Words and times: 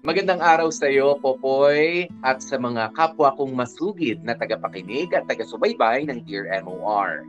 Magandang 0.00 0.40
araw 0.40 0.72
sa 0.72 0.88
iyo, 0.88 1.20
Popoy, 1.20 2.08
at 2.24 2.40
sa 2.40 2.56
mga 2.56 2.88
kapwa 2.96 3.36
kong 3.36 3.52
masugid 3.52 4.24
na 4.24 4.32
tagapakinig 4.32 5.12
at 5.12 5.28
taga-subaybay 5.28 6.08
ng 6.08 6.24
Dear 6.24 6.48
MOR. 6.64 7.28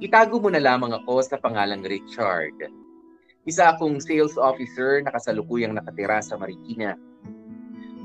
Itago 0.00 0.40
mo 0.40 0.48
na 0.48 0.56
lamang 0.56 0.96
ako 0.96 1.20
sa 1.20 1.36
pangalang 1.36 1.84
Richard. 1.84 2.56
Isa 3.44 3.76
akong 3.76 4.00
sales 4.00 4.40
officer 4.40 5.04
na 5.04 5.12
kasalukuyang 5.12 5.76
nakatira 5.76 6.24
sa 6.24 6.40
Marikina. 6.40 6.96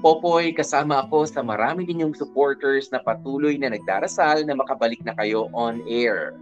Popoy, 0.03 0.51
kasama 0.51 1.07
ako 1.07 1.23
sa 1.23 1.39
marami 1.39 1.87
ninyong 1.87 2.11
supporters 2.11 2.91
na 2.91 2.99
patuloy 2.99 3.55
na 3.55 3.71
nagdarasal 3.71 4.43
na 4.43 4.51
makabalik 4.51 4.99
na 5.07 5.15
kayo 5.15 5.47
on 5.55 5.79
air. 5.87 6.35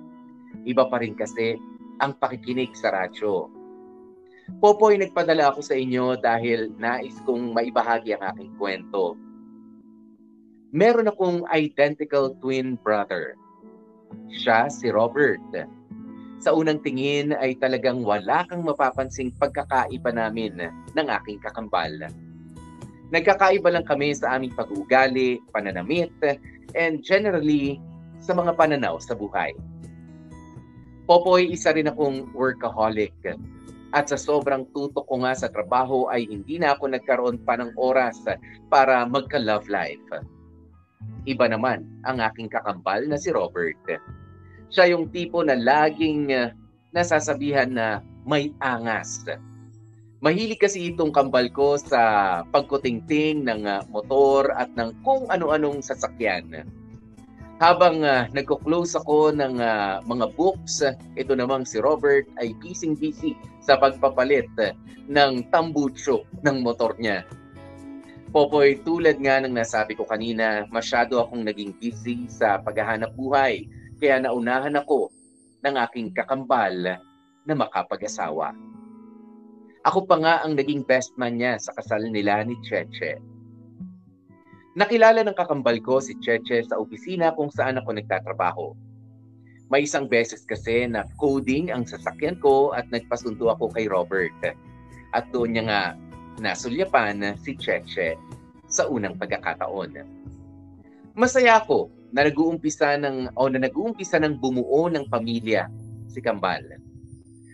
Iba 0.65 0.89
pa 0.89 0.98
rin 0.98 1.13
kasi 1.13 1.62
ang 2.01 2.17
pakikinig 2.17 2.73
sa 2.73 2.89
radyo 2.89 3.54
Popoy, 4.45 5.02
nagpadala 5.02 5.49
ako 5.49 5.66
sa 5.66 5.73
inyo 5.73 6.22
dahil 6.22 6.70
nais 6.77 7.17
kong 7.26 7.54
maibahagi 7.58 8.13
ang 8.13 8.30
aking 8.34 8.54
kwento. 8.62 9.18
Meron 10.70 11.09
akong 11.09 11.49
identical 11.49 12.38
twin 12.38 12.77
brother. 12.77 13.34
Siya 14.29 14.70
si 14.70 14.93
Robert. 14.93 15.41
Sa 16.37 16.54
unang 16.54 16.77
tingin 16.85 17.34
ay 17.34 17.57
talagang 17.57 18.05
wala 18.05 18.46
kang 18.46 18.62
mapapansing 18.62 19.34
pagkakaiba 19.41 20.13
namin 20.13 20.70
ng 20.93 21.07
aking 21.09 21.41
kakambal. 21.41 21.90
Nagkakaiba 23.09 23.74
lang 23.74 23.85
kami 23.87 24.13
sa 24.13 24.37
aming 24.37 24.54
pag-uugali, 24.54 25.41
pananamit, 25.49 26.13
and 26.77 27.02
generally 27.02 27.82
sa 28.21 28.37
mga 28.37 28.54
pananaw 28.54 29.02
sa 29.02 29.18
buhay. 29.18 29.57
Popoy, 31.05 31.49
isa 31.54 31.74
rin 31.74 31.90
akong 31.90 32.30
workaholic 32.34 33.13
at 33.96 34.12
sa 34.12 34.20
sobrang 34.20 34.68
tutok 34.76 35.07
ko 35.07 35.24
nga 35.24 35.32
sa 35.32 35.48
trabaho 35.48 36.12
ay 36.12 36.27
hindi 36.27 36.60
na 36.60 36.76
ako 36.76 36.91
nagkaroon 36.91 37.40
pa 37.48 37.55
ng 37.55 37.71
oras 37.79 38.20
para 38.68 39.07
magka-love 39.07 39.71
life. 39.71 40.04
Iba 41.24 41.48
naman 41.48 41.87
ang 42.04 42.20
aking 42.20 42.52
kakambal 42.52 43.07
na 43.07 43.15
si 43.15 43.32
Robert. 43.32 43.79
Siya 44.68 44.91
yung 44.91 45.15
tipo 45.15 45.40
na 45.48 45.55
laging 45.55 46.27
uh, 46.35 46.52
nasasabihan 46.91 47.71
na 47.71 48.04
may 48.27 48.52
angas. 48.60 49.24
Mahilig 50.20 50.59
kasi 50.59 50.91
itong 50.91 51.15
kambal 51.15 51.48
ko 51.55 51.80
sa 51.80 52.43
pagkutingting 52.52 53.48
ng 53.48 53.63
uh, 53.63 53.80
motor 53.87 54.52
at 54.59 54.68
ng 54.76 54.91
kung 55.07 55.24
ano-anong 55.32 55.80
sasakyan 55.80 56.68
habang 57.55 58.03
uh, 58.03 58.27
nagko-close 58.35 58.99
ako 58.99 59.31
ng 59.31 59.63
uh, 59.63 60.03
mga 60.03 60.25
books, 60.35 60.84
ito 61.15 61.31
namang 61.31 61.63
si 61.63 61.79
Robert 61.79 62.27
ay 62.43 62.51
busy-busy 62.59 63.39
sa 63.63 63.79
pagpapalit 63.79 64.47
uh, 64.59 64.75
ng 65.07 65.47
tambucho 65.56 66.28
ng 66.44 66.59
motor 66.59 67.00
niya. 67.00 67.23
Popoy, 68.35 68.84
tulad 68.84 69.16
nga 69.23 69.39
ng 69.39 69.56
nasabi 69.56 69.95
ko 69.95 70.03
kanina, 70.03 70.67
masyado 70.67 71.23
akong 71.23 71.47
naging 71.47 71.72
busy 71.79 72.28
sa 72.28 72.59
paghahanap 72.59 73.16
buhay, 73.16 73.63
kaya 73.95 74.19
naunahan 74.19 74.75
ako 74.75 75.07
ng 75.63 75.75
aking 75.88 76.12
kakambal 76.12 77.00
na 77.47 77.53
makapag-asawa. 77.56 78.51
Ako 79.88 80.03
pa 80.03 80.19
nga 80.19 80.34
ang 80.44 80.59
naging 80.59 80.84
best 80.84 81.16
man 81.16 81.40
niya 81.40 81.56
sa 81.62 81.72
kasal 81.78 82.03
nila 82.12 82.44
ni 82.44 82.59
Cheche. 82.66 83.22
Nakilala 84.75 85.24
ng 85.24 85.40
kakambal 85.40 85.80
ko 85.80 86.03
si 86.03 86.19
Cheche 86.19 86.59
sa 86.68 86.75
opisina 86.75 87.31
kung 87.31 87.47
saan 87.47 87.80
ako 87.80 87.96
nagtatrabaho. 87.96 88.75
May 89.72 89.88
isang 89.88 90.12
beses 90.12 90.44
kasi 90.44 90.84
na 90.84 91.08
coding 91.16 91.72
ang 91.72 91.88
sasakyan 91.88 92.36
ko 92.44 92.75
at 92.75 92.84
nagpasundo 92.91 93.47
ako 93.56 93.72
kay 93.72 93.88
Robert. 93.88 94.36
At 95.16 95.31
doon 95.31 95.56
niya 95.56 95.63
nga 95.63 95.81
nasulyapan 96.44 97.40
si 97.40 97.56
Cheche 97.56 98.19
sa 98.68 98.91
unang 98.91 99.16
pagkakataon. 99.16 99.96
Masaya 101.16 101.63
ako 101.63 101.88
na 102.12 102.28
nag-uumpisa 102.28 103.00
ng 103.00 103.31
o 103.40 103.47
na 103.47 103.63
nag-uumpisa 103.63 104.19
ng 104.19 104.44
bumuo 104.44 104.92
ng 104.92 105.07
pamilya 105.07 105.72
si 106.12 106.19
Kambal. 106.19 106.68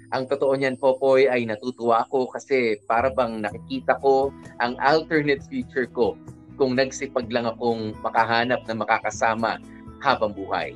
Ang 0.09 0.26
totoo 0.26 0.58
niyan, 0.58 0.76
Popoy, 0.76 1.30
ay 1.30 1.46
natutuwa 1.46 2.02
ako 2.02 2.34
kasi 2.34 2.82
para 2.90 3.14
bang 3.14 3.46
nakikita 3.46 4.02
ko 4.02 4.34
ang 4.58 4.74
alternate 4.82 5.46
future 5.46 5.86
ko 5.86 6.18
kung 6.56 6.76
nagsipag 6.76 7.28
lang 7.32 7.48
akong 7.48 7.96
makahanap 8.04 8.64
ng 8.66 8.78
makakasama 8.80 9.60
habang 10.02 10.34
buhay. 10.34 10.76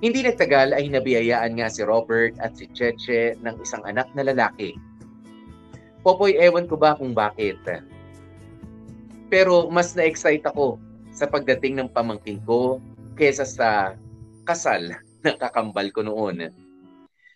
Hindi 0.00 0.24
nagtagal 0.24 0.72
ay 0.72 0.88
nabiyayaan 0.88 1.60
nga 1.60 1.68
si 1.68 1.84
Robert 1.84 2.36
at 2.40 2.56
si 2.56 2.64
Cheche 2.72 3.36
ng 3.44 3.60
isang 3.60 3.84
anak 3.84 4.08
na 4.16 4.24
lalaki. 4.24 4.72
Popoy, 6.00 6.40
ewan 6.40 6.64
ko 6.64 6.80
ba 6.80 6.96
kung 6.96 7.12
bakit. 7.12 7.60
Pero 9.28 9.68
mas 9.68 9.92
na-excite 9.92 10.48
ako 10.48 10.80
sa 11.12 11.28
pagdating 11.28 11.76
ng 11.76 11.88
pamangkin 11.92 12.40
ko 12.48 12.80
kesa 13.12 13.44
sa 13.44 13.92
kasal 14.48 14.96
ng 15.28 15.36
kakambal 15.36 15.92
ko 15.92 16.00
noon. 16.00 16.48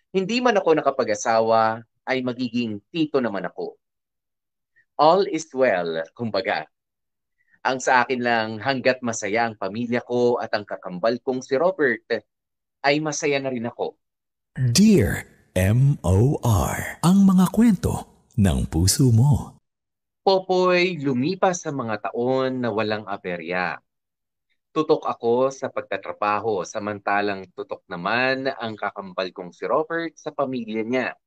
Hindi 0.09 0.41
man 0.41 0.57
ako 0.57 0.81
nakapag-asawa, 0.81 1.85
ay 2.05 2.21
magiging 2.21 2.77
tito 2.93 3.17
naman 3.17 3.49
ako. 3.49 3.75
All 4.95 5.27
is 5.27 5.49
well, 5.51 6.05
kumbaga. 6.15 6.69
Ang 7.65 7.81
sa 7.81 8.05
akin 8.05 8.21
lang, 8.21 8.49
hanggat 8.61 9.01
masaya 9.01 9.49
ang 9.49 9.57
pamilya 9.57 10.05
ko 10.05 10.37
at 10.37 10.53
ang 10.53 10.69
kakambal 10.69 11.17
kong 11.25 11.41
si 11.41 11.57
Robert, 11.57 12.05
ay 12.85 13.01
masaya 13.01 13.41
na 13.41 13.49
rin 13.49 13.65
ako. 13.65 13.97
Dear 14.53 15.25
M.O.R. 15.57 17.01
Ang 17.01 17.25
mga 17.25 17.49
kwento 17.49 18.05
ng 18.37 18.69
puso 18.69 19.09
mo. 19.09 19.57
Popoy, 20.21 21.01
lumipas 21.01 21.65
sa 21.65 21.73
mga 21.73 22.05
taon 22.05 22.61
na 22.61 22.69
walang 22.69 23.09
aberya. 23.09 23.81
Tutok 24.69 25.01
ako 25.09 25.49
sa 25.49 25.73
pagtatrabaho, 25.73 26.61
samantalang 26.69 27.49
tutok 27.49 27.81
naman 27.89 28.45
ang 28.45 28.77
kakambal 28.77 29.33
kong 29.33 29.49
si 29.49 29.65
Robert 29.65 30.13
sa 30.13 30.29
pamilya 30.29 30.85
niya. 30.85 31.17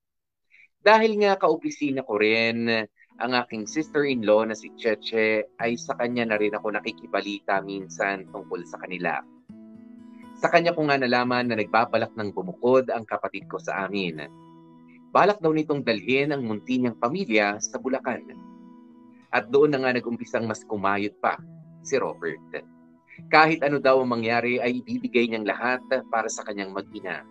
Dahil 0.78 1.18
nga 1.18 1.34
kaopisina 1.34 2.06
ko 2.06 2.14
rin 2.14 2.86
ang 3.18 3.34
aking 3.34 3.66
sister-in-law 3.66 4.46
na 4.46 4.54
si 4.54 4.70
Cheche 4.78 5.42
ay 5.58 5.74
sa 5.74 5.98
kanya 5.98 6.30
na 6.30 6.38
rin 6.38 6.54
ako 6.54 6.70
nakikibalita 6.70 7.58
minsan 7.66 8.30
tungkol 8.30 8.62
sa 8.62 8.78
kanila. 8.78 9.18
Sa 10.38 10.46
kanya 10.46 10.70
ko 10.70 10.86
nga 10.86 11.02
nalaman 11.02 11.50
na 11.50 11.58
nagbabalak 11.58 12.14
ng 12.14 12.30
bumukod 12.30 12.86
ang 12.94 13.02
kapatid 13.02 13.50
ko 13.50 13.58
sa 13.58 13.90
amin. 13.90 14.22
Balak 15.10 15.42
daw 15.42 15.50
nitong 15.50 15.82
dalhin 15.82 16.30
ang 16.30 16.46
munti 16.46 16.78
niyang 16.78 16.94
pamilya 16.94 17.58
sa 17.58 17.82
Bulacan. 17.82 18.22
At 19.34 19.50
doon 19.50 19.74
na 19.74 19.82
nga 19.82 19.90
nag-umpisang 19.98 20.46
mas 20.46 20.62
kumayot 20.62 21.18
pa 21.18 21.42
si 21.82 21.98
Robert. 21.98 22.38
Kahit 23.34 23.66
ano 23.66 23.82
daw 23.82 23.98
ang 23.98 24.14
mangyari 24.14 24.62
ay 24.62 24.78
ibibigay 24.78 25.26
niyang 25.26 25.42
lahat 25.42 25.82
para 26.06 26.30
sa 26.30 26.46
kanyang 26.46 26.70
mag-ina. 26.70 27.26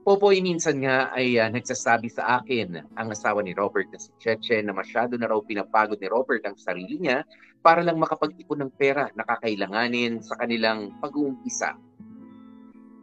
Popoy 0.00 0.40
minsan 0.40 0.80
nga 0.80 1.12
ay 1.12 1.36
uh, 1.36 1.52
nagsasabi 1.52 2.08
sa 2.08 2.40
akin 2.40 2.80
ang 2.96 3.08
asawa 3.12 3.44
ni 3.44 3.52
Robert 3.52 3.84
na 3.92 4.00
si 4.00 4.08
Cheche 4.16 4.64
na 4.64 4.72
masyado 4.72 5.20
na 5.20 5.28
raw 5.28 5.36
pinapagod 5.44 6.00
ni 6.00 6.08
Robert 6.08 6.40
ang 6.48 6.56
sarili 6.56 6.96
niya 6.96 7.20
para 7.60 7.84
lang 7.84 8.00
makapag-ipon 8.00 8.64
ng 8.64 8.72
pera 8.80 9.12
na 9.12 9.28
kakailanganin 9.28 10.24
sa 10.24 10.40
kanilang 10.40 10.96
pag-uumpisa. 11.04 11.76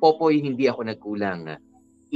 Popoy, 0.01 0.41
hindi 0.41 0.65
ako 0.65 0.89
nagkulang. 0.89 1.61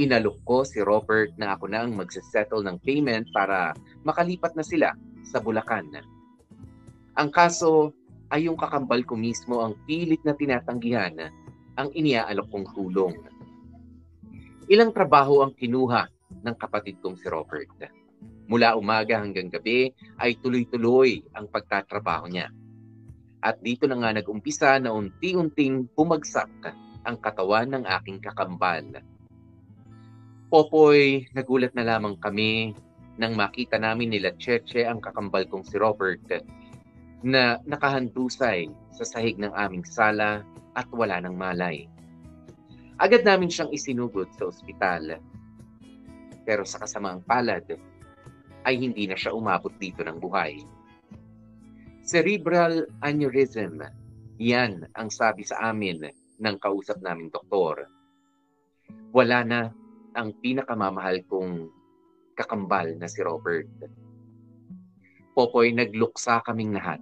Inalok 0.02 0.42
ko 0.42 0.66
si 0.66 0.82
Robert 0.82 1.30
na 1.38 1.54
ako 1.54 1.70
na 1.70 1.86
ang 1.86 1.94
magsasettle 1.94 2.66
ng 2.66 2.82
payment 2.82 3.30
para 3.30 3.78
makalipat 4.02 4.58
na 4.58 4.66
sila 4.66 4.90
sa 5.22 5.38
Bulacan. 5.38 5.94
Ang 7.22 7.30
kaso 7.30 7.94
ay 8.34 8.50
yung 8.50 8.58
kakambal 8.58 9.06
ko 9.06 9.14
mismo 9.14 9.62
ang 9.62 9.78
pilit 9.86 10.26
na 10.26 10.34
tinatanggihan 10.34 11.30
ang 11.78 11.88
iniaalok 11.94 12.50
kong 12.50 12.66
tulong 12.74 13.14
Ilang 14.72 14.96
trabaho 14.96 15.44
ang 15.44 15.52
kinuha 15.52 16.08
ng 16.48 16.56
kapatid 16.56 16.96
kong 17.04 17.20
si 17.20 17.28
Robert. 17.28 17.68
Mula 18.48 18.72
umaga 18.72 19.20
hanggang 19.20 19.52
gabi 19.52 19.92
ay 20.16 20.40
tuloy-tuloy 20.40 21.20
ang 21.36 21.44
pagtatrabaho 21.52 22.32
niya. 22.32 22.48
At 23.44 23.60
dito 23.60 23.84
na 23.84 24.00
nga 24.00 24.16
nag-umpisa 24.16 24.80
na 24.80 24.96
unti-unting 24.96 25.92
bumagsak 25.92 26.48
ang 27.04 27.16
katawan 27.20 27.68
ng 27.68 27.84
aking 27.84 28.24
kakambal. 28.24 29.04
Popoy, 30.48 31.28
nagulat 31.36 31.76
na 31.76 31.84
lamang 31.84 32.16
kami 32.16 32.72
nang 33.20 33.36
makita 33.36 33.76
namin 33.76 34.08
nila 34.08 34.32
Cheche 34.40 34.88
ang 34.88 35.04
kakambal 35.04 35.44
kong 35.52 35.68
si 35.68 35.76
Robert 35.76 36.24
na 37.20 37.60
nakahandusay 37.68 38.72
sa 38.88 39.04
sahig 39.04 39.36
ng 39.36 39.52
aming 39.52 39.84
sala 39.84 40.40
at 40.72 40.88
wala 40.96 41.20
ng 41.20 41.36
malay. 41.36 41.84
Agad 43.00 43.24
namin 43.24 43.48
siyang 43.48 43.72
isinugod 43.72 44.28
sa 44.36 44.48
ospital. 44.48 45.16
Pero 46.42 46.66
sa 46.66 46.82
kasamaang 46.82 47.22
palad, 47.24 47.64
ay 48.62 48.74
hindi 48.78 49.06
na 49.06 49.18
siya 49.18 49.34
umabot 49.34 49.72
dito 49.78 50.02
ng 50.02 50.18
buhay. 50.18 50.62
Cerebral 52.02 52.90
aneurysm, 53.02 53.78
yan 54.42 54.86
ang 54.98 55.08
sabi 55.08 55.46
sa 55.46 55.70
amin 55.70 56.02
ng 56.42 56.56
kausap 56.58 56.98
naming 56.98 57.30
doktor. 57.30 57.86
Wala 59.14 59.46
na 59.46 59.60
ang 60.18 60.34
pinakamamahal 60.42 61.22
kong 61.30 61.70
kakambal 62.34 62.90
na 62.98 63.06
si 63.06 63.22
Robert. 63.22 63.70
Popoy, 65.32 65.72
nagluksa 65.72 66.44
kaming 66.44 66.76
lahat. 66.76 67.00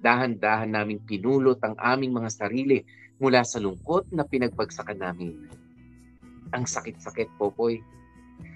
Dahan-dahan 0.00 0.72
naming 0.72 1.00
pinulot 1.04 1.60
ang 1.64 1.76
aming 1.80 2.12
mga 2.12 2.30
sarili 2.32 2.84
mula 3.18 3.46
sa 3.46 3.62
lungkot 3.62 4.10
na 4.10 4.26
pinagbagsakan 4.26 4.98
namin. 4.98 5.46
Ang 6.54 6.64
sakit-sakit, 6.66 7.34
Popoy, 7.38 7.82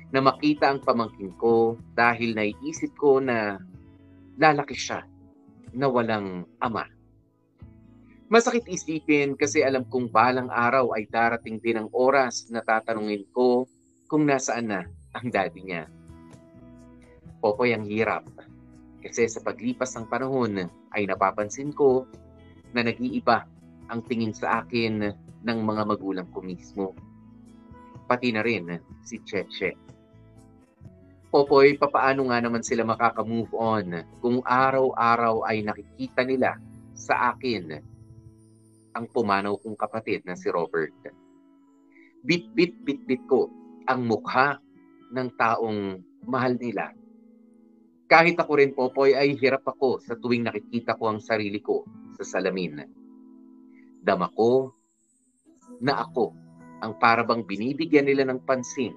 na 0.08 0.24
makita 0.24 0.72
ang 0.72 0.80
pamangkin 0.80 1.34
ko 1.36 1.76
dahil 1.92 2.32
naiisip 2.32 2.96
ko 2.96 3.20
na 3.20 3.60
lalaki 4.40 4.74
siya 4.74 5.04
na 5.76 5.86
walang 5.90 6.48
ama. 6.62 6.88
Masakit 8.28 8.68
isipin 8.68 9.36
kasi 9.40 9.64
alam 9.64 9.88
kong 9.88 10.12
balang 10.12 10.52
araw 10.52 10.92
ay 10.92 11.08
darating 11.08 11.60
din 11.60 11.80
ang 11.80 11.88
oras 11.96 12.48
na 12.52 12.60
tatanungin 12.60 13.24
ko 13.32 13.64
kung 14.04 14.28
nasaan 14.28 14.68
na 14.68 14.80
ang 15.16 15.32
daddy 15.32 15.64
niya. 15.64 15.88
Popoy 17.40 17.72
ang 17.72 17.88
hirap 17.88 18.28
kasi 19.00 19.24
sa 19.30 19.40
paglipas 19.40 19.96
ng 19.96 20.10
panahon 20.12 20.68
ay 20.92 21.08
napapansin 21.08 21.72
ko 21.72 22.04
na 22.76 22.84
nag-iiba 22.84 23.48
ang 23.88 24.00
tingin 24.04 24.32
sa 24.36 24.62
akin 24.64 25.12
ng 25.44 25.58
mga 25.64 25.82
magulang 25.88 26.28
ko 26.32 26.44
mismo. 26.44 26.92
Pati 28.08 28.32
na 28.32 28.44
rin 28.44 28.80
si 29.04 29.20
Cheche. 29.24 29.76
Popoy, 31.28 31.76
papaano 31.76 32.32
nga 32.32 32.40
naman 32.40 32.64
sila 32.64 32.88
makaka-move 32.88 33.52
on 33.52 34.00
kung 34.24 34.40
araw-araw 34.40 35.44
ay 35.44 35.60
nakikita 35.60 36.24
nila 36.24 36.56
sa 36.96 37.36
akin 37.36 37.76
ang 38.96 39.04
pumanaw 39.12 39.60
kong 39.60 39.76
kapatid 39.76 40.24
na 40.24 40.32
si 40.32 40.48
Robert. 40.48 40.96
Bit-bit-bit-bit 42.24 43.28
ko 43.28 43.52
ang 43.84 44.08
mukha 44.08 44.56
ng 45.12 45.28
taong 45.36 46.00
mahal 46.24 46.56
nila. 46.56 46.96
Kahit 48.08 48.40
ako 48.40 48.52
rin, 48.56 48.72
Popoy, 48.72 49.12
ay 49.12 49.36
hirap 49.36 49.68
ako 49.68 50.00
sa 50.00 50.16
tuwing 50.16 50.48
nakikita 50.48 50.96
ko 50.96 51.12
ang 51.12 51.20
sarili 51.20 51.60
ko 51.60 51.84
sa 52.16 52.40
salamin. 52.40 52.80
Dama 53.98 54.30
ko 54.32 54.72
na 55.82 56.06
ako 56.06 56.34
ang 56.78 56.92
parabang 56.96 57.42
binibigyan 57.42 58.06
nila 58.06 58.22
ng 58.26 58.40
pansin 58.46 58.94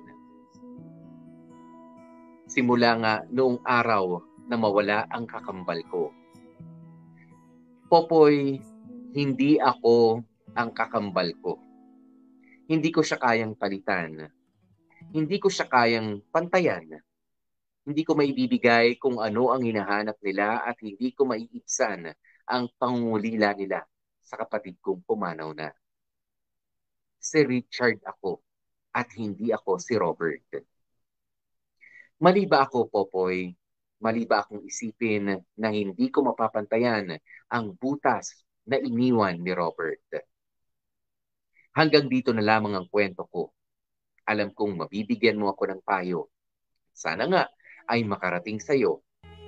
simula 2.52 3.00
nga 3.00 3.14
noong 3.32 3.64
araw 3.64 4.20
na 4.52 4.60
mawala 4.60 5.08
ang 5.08 5.24
kakambal 5.24 5.80
ko. 5.88 6.12
Popoy, 7.88 8.60
hindi 9.16 9.56
ako 9.56 10.20
ang 10.52 10.76
kakambal 10.76 11.32
ko. 11.40 11.56
Hindi 12.68 12.92
ko 12.92 13.00
siya 13.08 13.24
kayang 13.24 13.56
palitan. 13.56 14.28
Hindi 15.16 15.40
ko 15.40 15.48
siya 15.48 15.72
kayang 15.72 16.28
pantayan. 16.28 16.92
Hindi 17.88 18.04
ko 18.04 18.20
maibibigay 18.20 19.00
kung 19.00 19.24
ano 19.24 19.56
ang 19.56 19.64
hinahanap 19.64 20.20
nila 20.20 20.68
at 20.68 20.76
hindi 20.84 21.16
ko 21.16 21.32
maiibsan 21.32 22.12
ang 22.52 22.68
pangungulila 22.76 23.56
nila 23.56 23.88
sa 24.22 24.38
kapatid 24.40 24.78
kong 24.80 25.04
pumanaw 25.04 25.52
na. 25.52 25.74
Si 27.22 27.42
Richard 27.46 28.02
ako 28.06 28.42
at 28.94 29.10
hindi 29.18 29.54
ako 29.54 29.78
si 29.78 29.94
Robert. 29.98 30.46
Mali 32.22 32.46
ba 32.46 32.66
ako, 32.66 32.90
Popoy? 32.90 33.50
Mali 34.02 34.26
ba 34.26 34.42
akong 34.42 34.66
isipin 34.66 35.42
na 35.58 35.70
hindi 35.70 36.10
ko 36.10 36.26
mapapantayan 36.26 37.18
ang 37.50 37.66
butas 37.78 38.46
na 38.66 38.78
iniwan 38.78 39.42
ni 39.42 39.54
Robert? 39.54 40.02
Hanggang 41.72 42.10
dito 42.10 42.34
na 42.36 42.44
lamang 42.44 42.78
ang 42.78 42.88
kwento 42.90 43.26
ko. 43.30 43.54
Alam 44.28 44.54
kong 44.54 44.86
mabibigyan 44.86 45.40
mo 45.40 45.50
ako 45.50 45.72
ng 45.72 45.82
payo. 45.82 46.30
Sana 46.94 47.26
nga 47.26 47.44
ay 47.90 48.06
makarating 48.06 48.62
sa 48.62 48.78
iyo 48.78 49.02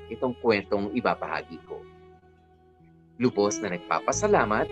itong 0.10 0.38
kwentong 0.42 0.94
ibabahagi 0.98 1.60
ko. 1.68 1.93
Lubos 3.22 3.62
na 3.62 3.74
nagpapasalamat, 3.74 4.66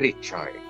Richard. 0.00 0.69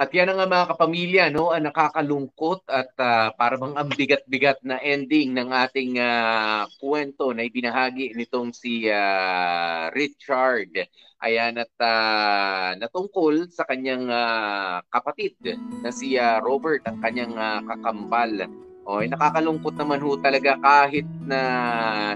At 0.00 0.16
yan 0.16 0.32
ang 0.32 0.48
mga 0.48 0.72
kapamilya, 0.72 1.24
no, 1.28 1.52
ang 1.52 1.68
nakakalungkot 1.68 2.64
at 2.72 2.88
uh, 2.96 3.36
parang 3.36 3.76
ang 3.76 3.92
bigat-bigat 3.92 4.64
na 4.64 4.80
ending 4.80 5.36
ng 5.36 5.52
ating 5.52 6.00
uh, 6.00 6.64
kwento 6.80 7.36
na 7.36 7.44
ibinahagi 7.44 8.16
nitong 8.16 8.56
si 8.56 8.88
uh, 8.88 9.92
Richard. 9.92 10.72
Ayan 11.20 11.60
at 11.60 11.68
uh, 11.84 12.80
natungkol 12.80 13.52
sa 13.52 13.68
kanyang 13.68 14.08
uh, 14.08 14.80
kapatid 14.88 15.36
na 15.84 15.92
si 15.92 16.16
uh, 16.16 16.40
Robert, 16.40 16.80
ang 16.88 16.96
kanyang 17.04 17.36
uh, 17.36 17.60
kakambal. 17.68 18.48
O, 18.88 19.04
nakakalungkot 19.04 19.76
naman 19.76 20.00
ho 20.00 20.16
talaga 20.16 20.56
kahit 20.64 21.04
na 21.28 21.40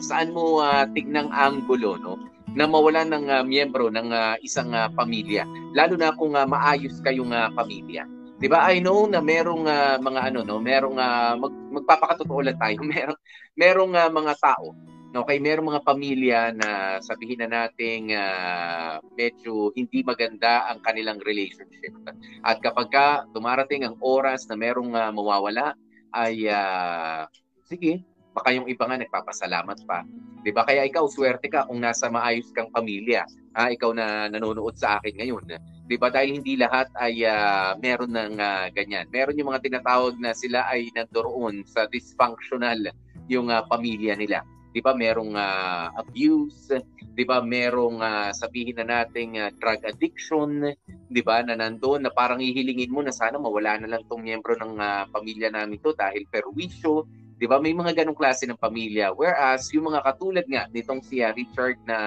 saan 0.01 0.33
mo 0.33 0.65
uh, 0.65 0.89
tignang 0.97 1.29
anggulo, 1.29 2.01
no? 2.01 2.17
Na 2.55 2.71
mawalan 2.71 3.11
ng 3.11 3.27
uh, 3.31 3.43
miyembro 3.43 3.91
ng 3.91 4.15
uh, 4.15 4.39
isang 4.41 4.71
uh, 4.71 4.87
pamilya. 4.95 5.43
Lalo 5.75 5.99
na 5.99 6.15
kung 6.15 6.39
uh, 6.39 6.47
maayos 6.47 7.03
kayong 7.03 7.35
uh, 7.35 7.51
pamilya. 7.53 8.07
'di 8.39 8.47
ba? 8.51 8.67
I 8.71 8.83
know 8.83 9.07
na 9.07 9.23
merong 9.23 9.67
uh, 9.67 9.99
mga 9.99 10.21
ano 10.33 10.41
no? 10.47 10.59
Merong 10.63 10.99
uh, 10.99 11.35
mag, 11.39 11.55
magpapakatotoo 11.83 12.41
lang 12.43 12.59
tayo. 12.59 12.83
Merong 12.95 13.19
merong 13.55 13.93
uh, 13.95 14.11
mga 14.11 14.35
tao. 14.39 14.75
Okay? 15.15 15.39
Merong 15.39 15.71
mga 15.71 15.85
pamilya 15.87 16.41
na 16.51 16.99
sabihin 16.99 17.41
na 17.41 17.49
nating 17.49 18.11
uh, 18.13 18.99
medyo 19.15 19.71
hindi 19.79 20.03
maganda 20.03 20.67
ang 20.67 20.83
kanilang 20.83 21.23
relationship. 21.23 21.95
At 22.43 22.59
kapag 22.59 22.91
ka 22.91 23.07
dumarating 23.31 23.87
ang 23.87 23.95
oras 24.03 24.51
na 24.51 24.59
merong 24.59 24.91
uh, 24.95 25.11
mawawala 25.15 25.79
ay 26.15 26.51
uh, 26.51 27.27
sige. 27.67 28.03
Baka 28.35 28.51
yung 28.51 28.67
iba 28.67 28.83
nga 28.83 28.99
nagpapasalamat 28.99 29.87
pa 29.87 30.03
'Di 30.45 30.53
ba? 30.53 30.69
Kaya 30.69 30.85
ikaw 30.85 31.09
swerte 31.09 31.49
ka 31.49 31.65
kung 31.65 31.81
nasa 31.81 32.13
maayos 32.13 32.53
kang 32.53 32.69
pamilya. 32.69 33.25
Ha, 33.57 33.73
ikaw 33.73 33.97
na 33.97 34.29
nanonood 34.29 34.77
sa 34.77 35.01
akin 35.01 35.17
ngayon. 35.17 35.57
'Di 35.89 35.97
ba? 35.97 36.13
Dahil 36.13 36.37
hindi 36.37 36.61
lahat 36.61 36.93
ay 37.01 37.25
uh, 37.25 37.81
meron 37.81 38.13
ng 38.13 38.37
uh, 38.37 38.69
ganyan. 38.77 39.09
Meron 39.09 39.41
yung 39.41 39.49
mga 39.49 39.65
tinatawag 39.65 40.21
na 40.21 40.37
sila 40.37 40.69
ay 40.69 40.93
nandoon 40.93 41.65
sa 41.65 41.89
dysfunctional 41.89 42.93
yung 43.33 43.49
uh, 43.49 43.65
pamilya 43.65 44.21
nila. 44.21 44.45
'Di 44.77 44.85
ba? 44.85 44.93
Merong 44.93 45.33
uh, 45.33 45.97
abuse, 45.97 46.77
'di 47.15 47.25
ba? 47.25 47.41
Merong 47.41 48.05
uh, 48.05 48.31
sabihin 48.37 48.77
na 48.83 49.01
nating 49.01 49.41
uh, 49.41 49.49
drug 49.57 49.81
addiction, 49.87 50.77
'di 51.09 51.23
ba? 51.25 51.41
Na 51.41 51.57
nandoon 51.57 52.05
na 52.05 52.13
parang 52.13 52.43
hihilingin 52.43 52.93
mo 52.93 53.01
na 53.01 53.15
sana 53.15 53.41
mawala 53.41 53.81
na 53.81 53.97
lang 53.97 54.03
tong 54.11 54.21
miyembro 54.21 54.59
ng 54.61 54.77
uh, 54.77 55.09
pamilya 55.09 55.49
namin 55.49 55.81
to 55.81 55.97
dahil 55.97 56.27
perwisyo, 56.29 57.07
'Di 57.39 57.47
ba? 57.51 57.59
May 57.59 57.75
mga 57.75 58.05
ganong 58.05 58.19
klase 58.19 58.47
ng 58.47 58.59
pamilya. 58.59 59.11
Whereas 59.15 59.71
yung 59.75 59.91
mga 59.91 60.07
katulad 60.07 60.47
nga 60.47 60.71
nitong 60.71 61.03
si 61.03 61.21
uh, 61.21 61.35
Richard 61.35 61.79
na 61.87 61.99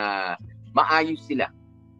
maayos 0.71 1.23
sila. 1.27 1.51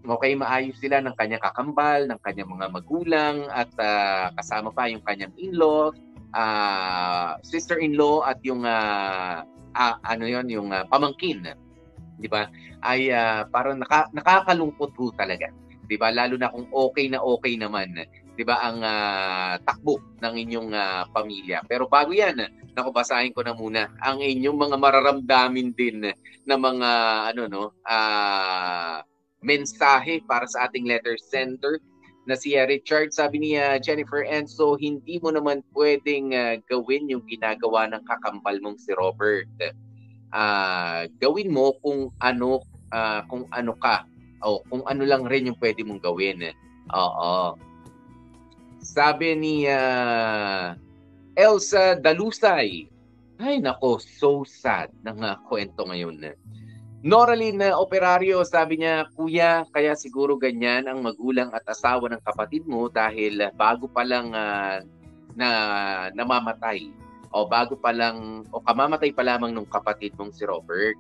Okay, 0.08 0.40
maayos 0.40 0.80
sila 0.80 1.04
ng 1.04 1.20
kanyang 1.20 1.44
kakambal, 1.44 2.08
ng 2.08 2.20
kanyang 2.24 2.48
mga 2.48 2.68
magulang 2.72 3.36
at 3.52 3.68
uh, 3.76 4.32
kasama 4.40 4.72
pa 4.72 4.88
yung 4.88 5.04
kanyang 5.04 5.36
in-law, 5.36 5.92
uh, 6.32 7.36
sister-in-law 7.44 8.24
at 8.24 8.40
yung 8.48 8.64
uh, 8.64 9.44
uh, 9.76 9.96
ano 10.08 10.24
yon 10.24 10.48
yung 10.48 10.72
uh, 10.72 10.88
pamangkin. 10.88 11.44
'Di 12.24 12.28
ba? 12.32 12.48
Ay 12.80 13.12
uh, 13.12 13.44
parang 13.52 13.84
naka, 13.84 14.08
nakakalungkot 14.16 14.96
ho 14.96 15.12
talaga. 15.12 15.52
'Di 15.92 16.00
ba? 16.00 16.08
Lalo 16.16 16.40
na 16.40 16.56
kung 16.56 16.72
okay 16.72 17.12
na 17.12 17.20
okay 17.20 17.60
naman 17.60 17.92
'di 18.38 18.46
ba 18.46 18.62
ang 18.62 18.80
uh, 18.86 19.58
takbo 19.66 19.98
ng 20.22 20.34
inyong 20.46 20.70
uh, 20.78 21.04
pamilya. 21.10 21.66
Pero 21.66 21.90
bago 21.90 22.14
'yan, 22.14 22.38
naku 22.78 22.94
basahin 22.94 23.34
ko 23.34 23.42
na 23.42 23.58
muna 23.58 23.90
ang 24.06 24.22
inyong 24.22 24.54
mga 24.54 24.78
mararamdamin 24.78 25.74
din 25.74 26.14
na 26.46 26.56
mga 26.56 26.90
ano 27.34 27.42
no, 27.50 27.64
uh, 27.82 29.02
mensahe 29.42 30.22
para 30.30 30.46
sa 30.46 30.70
ating 30.70 30.86
letter 30.86 31.18
sender 31.18 31.82
na 32.28 32.38
si 32.38 32.54
Richard. 32.54 33.16
Sabi 33.16 33.40
niya, 33.40 33.80
Jennifer 33.80 34.22
Enzo, 34.22 34.76
hindi 34.76 35.18
mo 35.24 35.32
naman 35.32 35.64
pwedeng 35.74 36.36
uh, 36.36 36.60
gawin 36.68 37.08
yung 37.10 37.24
ginagawa 37.26 37.88
ng 37.90 38.04
kakambal 38.06 38.60
mong 38.62 38.78
si 38.78 38.94
Robert. 38.94 39.50
ah, 40.36 41.08
gawin 41.24 41.50
mo 41.56 41.72
kung 41.80 42.12
ano 42.20 42.60
ah, 42.92 43.24
kung 43.32 43.48
ano 43.56 43.72
ka 43.80 44.04
o 44.44 44.60
kung 44.68 44.84
ano 44.84 45.08
lang 45.08 45.24
rin 45.24 45.48
yung 45.50 45.60
pwede 45.64 45.82
mong 45.88 46.04
gawin. 46.04 46.52
Oo. 46.92 47.56
Sabi 48.82 49.38
ni 49.38 49.56
ah, 49.70 50.78
Elsa 51.38 51.98
Dalusay, 51.98 52.90
ay 53.38 53.62
nako, 53.62 54.02
so 54.02 54.42
sad 54.42 54.90
ng 55.06 55.22
uh, 55.22 55.38
kwento 55.46 55.86
ngayon. 55.86 56.34
Noraline 57.06 57.62
na 57.62 57.78
operaryo, 57.78 58.42
sabi 58.42 58.82
niya, 58.82 59.06
Kuya, 59.14 59.62
kaya 59.70 59.94
siguro 59.94 60.34
ganyan 60.34 60.90
ang 60.90 61.06
magulang 61.06 61.54
at 61.54 61.62
asawa 61.70 62.10
ng 62.10 62.26
kapatid 62.26 62.66
mo 62.66 62.90
dahil 62.90 63.38
bago 63.54 63.86
pa 63.86 64.02
lang 64.02 64.34
ah, 64.34 64.82
na 65.38 65.50
namamatay 66.18 66.90
o 67.30 67.46
bago 67.46 67.78
pa 67.78 67.94
lang 67.94 68.42
o 68.50 68.58
kamamatay 68.66 69.14
pa 69.14 69.22
lamang 69.22 69.54
ng 69.54 69.70
kapatid 69.70 70.18
mong 70.18 70.34
si 70.34 70.42
Robert. 70.50 70.98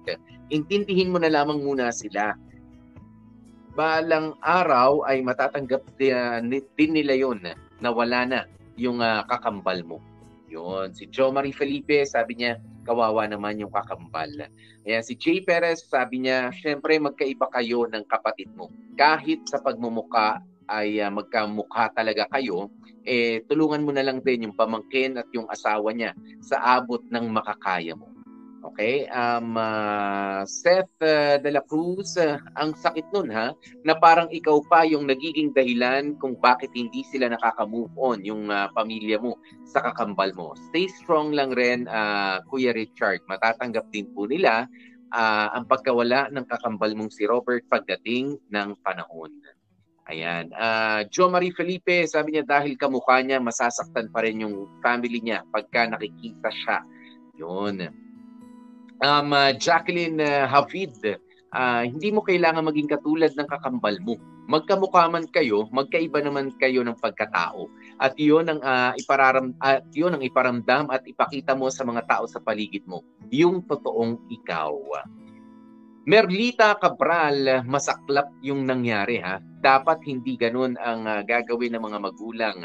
Intindihin 0.53 1.09
mo 1.09 1.17
na 1.17 1.33
lamang 1.33 1.65
muna 1.65 1.89
sila. 1.89 2.37
Balang 3.73 4.37
araw 4.45 5.01
ay 5.09 5.25
matatanggap 5.25 5.81
din, 5.97 6.61
din 6.77 6.91
nila 6.93 7.17
yon 7.17 7.41
na 7.81 7.89
wala 7.93 8.25
na 8.25 8.39
yung 8.77 9.01
ah, 9.01 9.25
kakambal 9.25 9.81
mo. 9.81 9.97
Yun. 10.47 10.95
Si 10.95 11.11
Jo 11.11 11.29
Marie 11.29 11.51
Felipe, 11.51 12.07
sabi 12.07 12.39
niya, 12.39 12.61
kawawa 12.87 13.27
naman 13.27 13.59
yung 13.59 13.73
kakambal. 13.73 14.31
Ayan, 14.87 15.03
si 15.03 15.19
Jay 15.19 15.43
Perez, 15.43 15.83
sabi 15.83 16.23
niya, 16.23 16.55
syempre 16.55 16.95
magkaiba 16.95 17.51
kayo 17.51 17.83
ng 17.91 18.07
kapatid 18.07 18.47
mo. 18.55 18.71
Kahit 18.95 19.43
sa 19.51 19.59
pagmumuka 19.59 20.39
ay 20.71 21.03
uh, 21.03 21.11
magkamukha 21.11 21.91
talaga 21.91 22.23
kayo, 22.31 22.71
eh 23.03 23.43
tulungan 23.47 23.83
mo 23.83 23.91
na 23.91 24.03
lang 24.07 24.23
din 24.23 24.47
yung 24.47 24.55
pamangkin 24.55 25.19
at 25.19 25.27
yung 25.35 25.47
asawa 25.51 25.91
niya 25.91 26.15
sa 26.39 26.79
abot 26.79 27.03
ng 27.11 27.27
makakaya 27.27 27.95
mo. 27.95 28.16
Okay? 28.65 29.05
Um, 29.13 29.53
uh, 29.53 30.41
Seth 30.49 30.89
uh, 31.01 31.37
de 31.37 31.49
la 31.53 31.61
Cruz, 31.61 32.17
uh, 32.17 32.41
ang 32.57 32.73
sakit 32.73 33.13
nun 33.13 33.29
ha, 33.29 33.53
na 33.85 33.93
parang 33.97 34.27
ikaw 34.33 34.57
pa 34.65 34.81
yung 34.87 35.05
nagiging 35.05 35.53
dahilan 35.53 36.17
kung 36.17 36.33
bakit 36.37 36.73
hindi 36.73 37.05
sila 37.07 37.29
nakaka-move 37.29 37.93
on 37.97 38.25
yung 38.25 38.49
uh, 38.49 38.69
pamilya 38.73 39.21
mo 39.21 39.37
sa 39.69 39.85
kakambal 39.85 40.33
mo. 40.33 40.57
Stay 40.71 40.89
strong 40.89 41.37
lang 41.37 41.53
rin, 41.53 41.85
uh, 41.85 42.41
Kuya 42.49 42.73
Richard. 42.73 43.21
Matatanggap 43.29 43.85
din 43.93 44.09
po 44.17 44.25
nila 44.25 44.65
uh, 45.13 45.47
ang 45.53 45.69
pagkawala 45.69 46.33
ng 46.33 46.45
kakambal 46.49 46.91
mong 46.97 47.13
si 47.13 47.29
Robert 47.29 47.61
pagdating 47.69 48.41
ng 48.49 48.69
panahon. 48.81 49.29
Ayan. 50.07 50.47
Uh, 50.55 51.03
Jo 51.11 51.27
Marie 51.27 51.51
Felipe, 51.51 52.07
sabi 52.07 52.39
niya 52.39 52.47
dahil 52.47 52.79
kamukha 52.79 53.19
niya, 53.19 53.43
masasaktan 53.43 54.07
pa 54.07 54.23
rin 54.23 54.39
yung 54.39 54.79
family 54.79 55.19
niya 55.19 55.43
pagka 55.51 55.83
nakikita 55.83 56.47
siya. 56.47 56.79
Yun 57.35 58.06
um, 59.01 59.33
uh, 59.33 59.51
Jacqueline 59.57 60.21
uh, 60.21 60.45
Hafid, 60.49 60.93
uh, 61.53 61.83
hindi 61.85 62.09
mo 62.09 62.23
kailangan 62.25 62.65
maging 62.65 62.89
katulad 62.89 63.33
ng 63.35 63.47
kakambal 63.47 63.97
mo. 64.01 64.15
Magkamukha 64.47 65.11
man 65.11 65.27
kayo, 65.27 65.67
magkaiba 65.75 66.23
naman 66.23 66.55
kayo 66.55 66.79
ng 66.79 66.95
pagkatao. 67.03 67.67
At 67.99 68.15
'yon 68.15 68.47
ang 68.47 68.63
uh, 68.63 68.95
ipararam 68.95 69.51
at 69.59 69.83
'yon 69.91 70.15
ang 70.15 70.23
iparamdam 70.23 70.87
at 70.87 71.03
ipakita 71.03 71.51
mo 71.51 71.67
sa 71.67 71.83
mga 71.83 72.07
tao 72.07 72.23
sa 72.31 72.39
paligid 72.39 72.87
mo, 72.87 73.03
yung 73.27 73.67
totoong 73.67 74.23
ikaw. 74.31 74.71
Merlita 76.07 76.79
Cabral, 76.79 77.67
masaklap 77.67 78.31
yung 78.39 78.63
nangyari 78.63 79.19
ha. 79.19 79.43
Dapat 79.43 80.07
hindi 80.07 80.39
ganun 80.39 80.79
ang 80.79 81.03
uh, 81.03 81.19
gagawin 81.27 81.75
ng 81.75 81.83
mga 81.83 81.99
magulang 81.99 82.57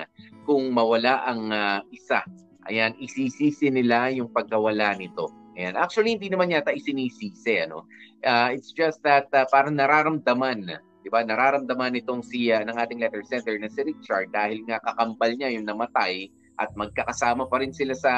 kung 0.47 0.71
mawala 0.71 1.27
ang 1.27 1.51
uh, 1.51 1.83
isa. 1.91 2.23
Ayan, 2.71 2.95
isisisi 3.03 3.75
nila 3.75 4.15
yung 4.15 4.31
pagkawala 4.31 4.95
nito 4.95 5.42
Ayan. 5.59 5.77
Actually, 5.77 6.17
hindi 6.17 6.33
naman 6.33 6.53
yata 6.53 6.73
isinisisi. 6.73 7.69
Ano? 7.69 7.85
Uh, 8.25 8.57
it's 8.57 8.73
just 8.73 9.03
that 9.05 9.29
uh, 9.37 9.45
parang 9.53 9.77
nararamdaman, 9.77 10.81
di 11.05 11.11
ba? 11.13 11.21
Nararamdaman 11.27 11.99
itong 12.01 12.25
si 12.25 12.49
uh, 12.49 12.65
ng 12.65 12.77
ating 12.77 13.03
letter 13.03 13.21
center 13.27 13.59
na 13.61 13.69
si 13.69 13.85
Richard 13.85 14.33
dahil 14.33 14.65
nga 14.65 14.81
kakambal 14.81 15.37
niya 15.37 15.53
yung 15.53 15.69
namatay 15.69 16.33
at 16.57 16.73
magkakasama 16.79 17.49
pa 17.49 17.61
rin 17.61 17.75
sila 17.75 17.93
sa 17.97 18.13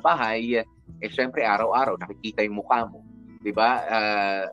bahay, 0.00 0.62
eh 0.62 1.10
syempre 1.10 1.44
araw-araw 1.44 1.98
nakikita 1.98 2.42
yung 2.46 2.62
mukha 2.62 2.88
mo. 2.88 3.04
Di 3.42 3.52
ba? 3.52 3.70
Uh, 3.86 4.44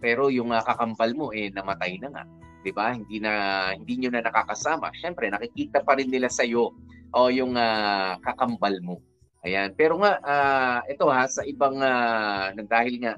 pero 0.00 0.28
yung 0.28 0.52
uh, 0.52 0.62
kakambal 0.62 1.10
mo 1.16 1.32
eh 1.32 1.48
namatay 1.52 1.96
na 2.00 2.08
nga. 2.12 2.24
'di 2.64 2.72
ba? 2.72 2.96
Hindi 2.96 3.20
na 3.20 3.32
hindi 3.76 4.00
niyo 4.00 4.10
na 4.12 4.24
nakakasama. 4.24 4.88
Syempre 4.96 5.28
nakikita 5.28 5.84
pa 5.84 6.00
rin 6.00 6.08
nila 6.08 6.32
sa 6.32 6.48
iyo 6.48 6.72
o 7.12 7.28
yung 7.28 7.54
uh, 7.54 8.16
kakambal 8.24 8.74
mo. 8.80 8.96
Ayan. 9.44 9.76
Pero 9.76 10.00
nga, 10.00 10.16
uh, 10.24 10.78
ito 10.88 11.04
ha, 11.12 11.28
sa 11.28 11.44
ibang, 11.44 11.76
uh, 11.76 12.48
dahil 12.64 12.96
nga 13.04 13.14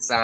sa 0.00 0.18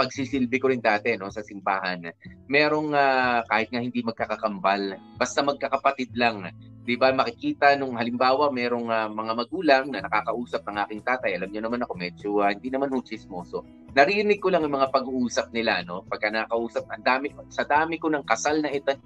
pagsisilbi 0.00 0.56
ko 0.56 0.72
rin 0.72 0.80
dati 0.80 1.12
no, 1.14 1.28
sa 1.28 1.44
simbahan, 1.44 2.08
merong 2.48 2.96
uh, 2.96 3.44
kahit 3.46 3.68
nga 3.68 3.84
hindi 3.84 4.00
magkakakambal, 4.00 4.96
basta 5.20 5.44
magkakapatid 5.44 6.16
lang. 6.16 6.48
'Di 6.88 6.96
ba 6.96 7.12
makikita 7.12 7.76
nung 7.76 8.00
halimbawa 8.00 8.48
merong 8.48 8.88
uh, 8.88 9.12
mga 9.12 9.32
magulang 9.36 9.84
na 9.92 10.00
nakakausap 10.00 10.64
ng 10.64 10.76
aking 10.88 11.04
tatay. 11.04 11.36
Alam 11.36 11.52
niyo 11.52 11.60
naman 11.68 11.84
ako 11.84 11.92
medyo 12.00 12.28
uh, 12.40 12.48
hindi 12.48 12.72
naman 12.72 12.88
ho 12.96 13.04
chismoso. 13.04 13.60
Narinig 13.92 14.40
ko 14.40 14.48
lang 14.48 14.64
ang 14.64 14.72
mga 14.80 14.88
pag-uusap 14.88 15.52
nila 15.52 15.84
no. 15.84 16.00
Pagka 16.08 16.32
nakausap, 16.32 16.88
ang 16.88 17.04
dami 17.04 17.28
sa 17.52 17.68
dami 17.68 18.00
ko 18.00 18.08
ng 18.08 18.24
kasal 18.24 18.64
na 18.64 18.72
ita, 18.72 18.96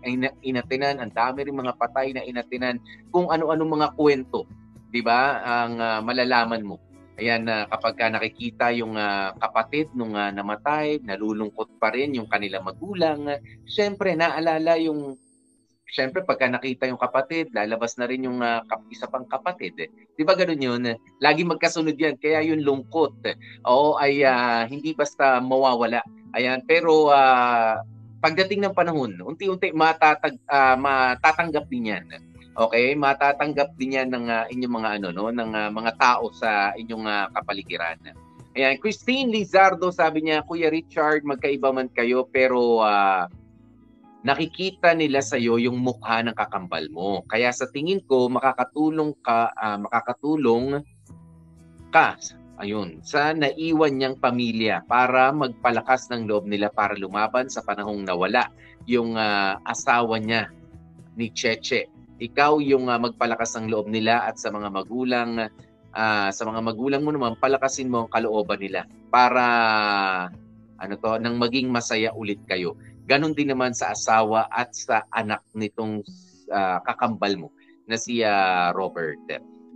inatinan, 0.47 1.03
ang 1.03 1.11
dami 1.11 1.43
rin 1.43 1.59
mga 1.59 1.75
patay 1.75 2.15
na 2.15 2.23
inatinan 2.23 2.79
kung 3.11 3.35
ano-ano 3.35 3.67
mga 3.67 3.99
kwento 3.99 4.47
'di 4.95 5.03
ba, 5.03 5.43
ang 5.43 5.75
uh, 5.83 5.99
malalaman 6.07 6.63
mo. 6.63 6.79
Ayan 7.19 7.51
na 7.51 7.67
uh, 7.67 7.71
kapag 7.75 7.99
ka 7.99 8.07
nakikita 8.15 8.71
yung 8.79 8.95
uh, 8.95 9.35
kapatid 9.43 9.91
nung 9.91 10.15
uh, 10.15 10.31
namatay, 10.31 11.03
nalulungkot 11.03 11.83
pa 11.83 11.91
rin 11.91 12.15
yung 12.15 12.31
kanilang 12.31 12.63
magulang. 12.63 13.27
Uh, 13.27 13.43
Siyempre, 13.67 14.15
naalala 14.15 14.79
yung 14.79 15.19
Siyempre, 15.95 16.27
pagka 16.27 16.51
nakita 16.51 16.91
yung 16.91 16.99
kapatid, 16.99 17.55
lalabas 17.55 17.95
na 18.01 18.11
rin 18.11 18.27
yung 18.27 18.43
uh, 18.43 18.67
isa 18.91 19.07
pang 19.07 19.23
kapatid. 19.31 19.79
Eh. 19.79 19.87
Di 20.19 20.27
ba 20.27 20.35
ganun 20.35 20.59
yun? 20.59 20.83
Lagi 21.23 21.47
magkasunod 21.47 21.95
yan. 21.95 22.19
Kaya 22.19 22.43
yung 22.51 22.67
lungkot, 22.67 23.23
oo, 23.63 23.95
ay 23.95 24.27
uh, 24.27 24.67
hindi 24.67 24.91
basta 24.91 25.39
mawawala. 25.39 26.03
Ayan, 26.35 26.67
pero 26.67 27.15
uh, 27.15 27.79
pagdating 28.19 28.67
ng 28.67 28.75
panahon, 28.75 29.23
unti-unti 29.23 29.71
matatag, 29.71 30.35
uh, 30.51 30.75
matatanggap 30.75 31.71
din 31.71 31.95
yan 31.95 32.34
Okay, 32.55 32.95
matatanggap 32.95 33.75
din 33.75 33.99
yan 33.99 34.15
ng 34.15 34.31
uh, 34.31 34.47
inyong 34.47 34.75
mga 34.79 34.91
ano 35.03 35.09
no, 35.11 35.27
ng 35.35 35.51
uh, 35.51 35.71
mga 35.75 35.93
tao 35.99 36.31
sa 36.31 36.71
inyong 36.79 37.03
uh, 37.03 37.27
kapaligiran. 37.35 37.99
Ayan, 38.55 38.79
Christine 38.79 39.35
Lizardo 39.35 39.91
sabi 39.91 40.23
niya, 40.31 40.47
Kuya 40.47 40.71
Richard, 40.71 41.27
magkaiba 41.27 41.75
man 41.75 41.91
kayo 41.91 42.31
pero 42.31 42.79
uh, 42.79 43.27
nakikita 44.23 44.95
nila 44.95 45.19
sa 45.19 45.35
iyo 45.35 45.59
yung 45.59 45.83
mukha 45.83 46.23
ng 46.23 46.39
kakambal 46.39 46.87
mo. 46.95 47.27
Kaya 47.27 47.51
sa 47.51 47.67
tingin 47.75 47.99
ko 48.07 48.31
makakatulong 48.31 49.19
ka 49.19 49.51
uh, 49.51 49.79
makakatulong 49.83 50.87
ka 51.91 52.15
ayun 52.63 53.03
sa 53.03 53.35
naiwan 53.35 53.99
niyang 53.99 54.17
pamilya 54.23 54.87
para 54.87 55.35
magpalakas 55.35 56.07
ng 56.15 56.31
loob 56.31 56.47
nila 56.47 56.71
para 56.71 56.95
lumaban 56.95 57.51
sa 57.51 57.67
panahong 57.67 58.07
nawala 58.07 58.47
yung 58.87 59.19
uh, 59.19 59.59
asawa 59.67 60.23
niya 60.23 60.55
ni 61.19 61.35
Cheche 61.35 61.94
ikaw 62.25 62.57
yung 62.65 62.89
uh, 62.89 62.97
magpalakas 62.97 63.55
ng 63.61 63.69
loob 63.69 63.93
nila 63.93 64.25
at 64.25 64.41
sa 64.41 64.49
mga 64.49 64.73
magulang 64.73 65.53
uh, 65.93 66.29
sa 66.33 66.43
mga 66.49 66.61
magulang 66.65 67.03
mo 67.05 67.13
naman 67.13 67.37
palakasin 67.37 67.93
mo 67.93 68.05
ang 68.05 68.11
kalooban 68.11 68.59
nila 68.59 68.89
para 69.13 69.45
ano 70.81 70.95
to 70.99 71.21
nang 71.21 71.37
maging 71.37 71.71
masaya 71.71 72.11
ulit 72.17 72.41
kayo. 72.49 72.75
Ganon 73.05 73.37
din 73.37 73.53
naman 73.53 73.77
sa 73.77 73.93
asawa 73.93 74.49
at 74.49 74.73
sa 74.73 75.05
anak 75.13 75.45
nitong 75.53 76.01
uh, 76.49 76.79
kakambal 76.89 77.37
mo 77.37 77.49
na 77.85 78.01
si 78.01 78.25
uh, 78.25 78.73
Robert. 78.73 79.21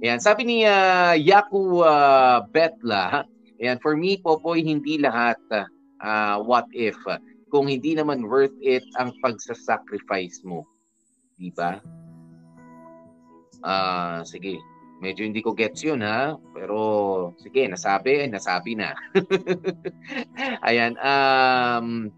Ayan, 0.01 0.17
sabi 0.17 0.49
ni 0.49 0.59
uh, 0.65 1.13
Yaku 1.13 1.85
uh, 1.85 2.41
Betla, 2.49 3.29
ayan, 3.61 3.77
for 3.85 4.01
me, 4.01 4.17
Popoy, 4.17 4.65
hindi 4.65 4.97
lahat 4.97 5.37
uh, 6.01 6.37
what 6.41 6.65
if 6.73 6.97
kung 7.53 7.69
hindi 7.69 7.97
naman 7.97 8.25
worth 8.25 8.55
it 8.65 8.85
ang 8.97 9.13
pagsasacrifice 9.21 10.41
mo. 10.45 10.65
Diba? 11.37 11.81
Ah, 13.63 14.21
uh, 14.21 14.27
sige. 14.27 14.59
Medyo 14.99 15.23
hindi 15.23 15.39
ko 15.39 15.55
gets 15.55 15.87
yun 15.87 16.03
ha. 16.03 16.35
Pero 16.55 16.79
sige, 17.39 17.71
nasabi, 17.71 18.27
nasabi 18.27 18.75
na. 18.75 18.95
Ayan. 20.69 20.99
Um, 20.99 22.11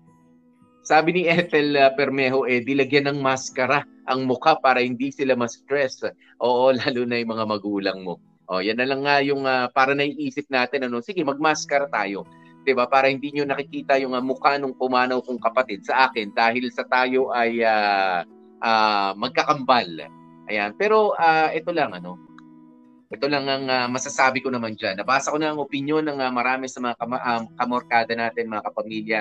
sabi 0.80 1.12
ni 1.12 1.22
Ethel 1.28 1.76
uh, 1.76 1.92
Permejo, 1.92 2.48
eh, 2.48 2.64
dilagyan 2.64 3.12
ng 3.12 3.18
maskara 3.20 3.84
ang 4.08 4.24
mukha 4.24 4.56
para 4.58 4.80
hindi 4.80 5.12
sila 5.12 5.36
ma-stress. 5.36 6.08
Oo, 6.40 6.72
lalo 6.80 7.04
na 7.04 7.20
yung 7.20 7.32
mga 7.36 7.46
magulang 7.46 7.98
mo. 8.00 8.16
O, 8.50 8.58
yan 8.58 8.82
na 8.82 8.88
lang 8.88 9.06
nga 9.06 9.22
yung 9.22 9.46
uh, 9.46 9.70
para 9.70 9.94
naiisip 9.94 10.48
natin, 10.50 10.90
ano, 10.90 10.98
sige, 11.04 11.22
magmaskara 11.22 11.86
tayo. 11.86 12.26
'di 12.64 12.72
ba? 12.76 12.84
Para 12.88 13.08
hindi 13.08 13.32
niyo 13.32 13.48
nakikita 13.48 13.96
yung 14.00 14.12
uh, 14.12 14.20
mukha 14.20 14.60
ng 14.60 14.76
pumanaw 14.76 15.24
kong 15.24 15.40
kapatid 15.40 15.84
sa 15.84 16.08
akin 16.08 16.32
dahil 16.36 16.68
sa 16.68 16.84
tayo 16.84 17.32
ay 17.32 17.64
uh, 17.64 18.20
uh, 18.60 19.10
magkakambal. 19.16 19.88
Ayan. 20.50 20.74
Pero 20.74 21.14
uh, 21.14 21.48
ito 21.54 21.70
lang 21.70 21.94
ano. 21.94 22.18
Ito 23.10 23.26
lang 23.26 23.46
ang 23.46 23.66
uh, 23.66 23.86
masasabi 23.90 24.42
ko 24.42 24.50
naman 24.50 24.74
dyan. 24.74 24.98
Nabasa 24.98 25.30
ko 25.30 25.38
na 25.38 25.54
ang 25.54 25.62
opinion 25.62 26.02
ng 26.02 26.18
uh, 26.18 26.30
marami 26.30 26.66
sa 26.66 26.82
mga 26.82 26.94
kam- 26.98 27.22
um, 27.22 27.42
kamorkada 27.54 28.12
natin, 28.14 28.50
mga 28.50 28.66
kapamilya. 28.70 29.20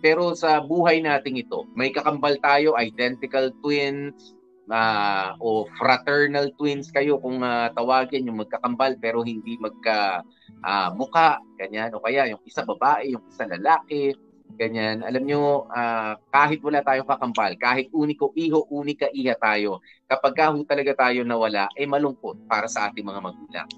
Pero 0.00 0.32
sa 0.34 0.60
buhay 0.60 1.04
nating 1.04 1.44
ito, 1.44 1.68
may 1.76 1.92
kakambal 1.92 2.36
tayo, 2.40 2.74
identical 2.76 3.52
twins, 3.62 4.36
uh, 4.68 5.36
o 5.40 5.68
fraternal 5.80 6.52
twins 6.56 6.92
kayo 6.92 7.18
kung 7.20 7.40
uh, 7.40 7.72
tawagin 7.72 8.28
yung 8.28 8.42
magkakambal 8.42 8.94
pero 9.00 9.24
hindi 9.24 9.56
magka 9.60 10.22
uh, 10.64 10.90
mukha, 10.94 11.40
ganyan. 11.56 11.92
O 11.96 12.02
kaya 12.04 12.28
yung 12.30 12.42
isa 12.44 12.62
babae, 12.62 13.16
yung 13.16 13.24
isa 13.28 13.48
lalaki, 13.48 14.12
ganyan. 14.56 15.02
Alam 15.02 15.22
nyo, 15.24 15.40
uh, 15.68 16.14
kahit 16.30 16.60
wala 16.62 16.84
tayong 16.84 17.08
kakambal, 17.08 17.52
kahit 17.56 17.88
uniko 17.92 18.30
iho, 18.36 18.64
unika 18.68 19.08
iha 19.12 19.36
tayo, 19.36 19.80
kapag 20.06 20.36
kaho 20.36 20.62
talaga 20.64 21.08
tayo 21.08 21.24
nawala, 21.24 21.68
ay 21.76 21.84
eh 21.84 21.88
malungkot 21.88 22.46
para 22.46 22.68
sa 22.68 22.88
ating 22.88 23.04
mga 23.04 23.20
magulang. 23.20 23.68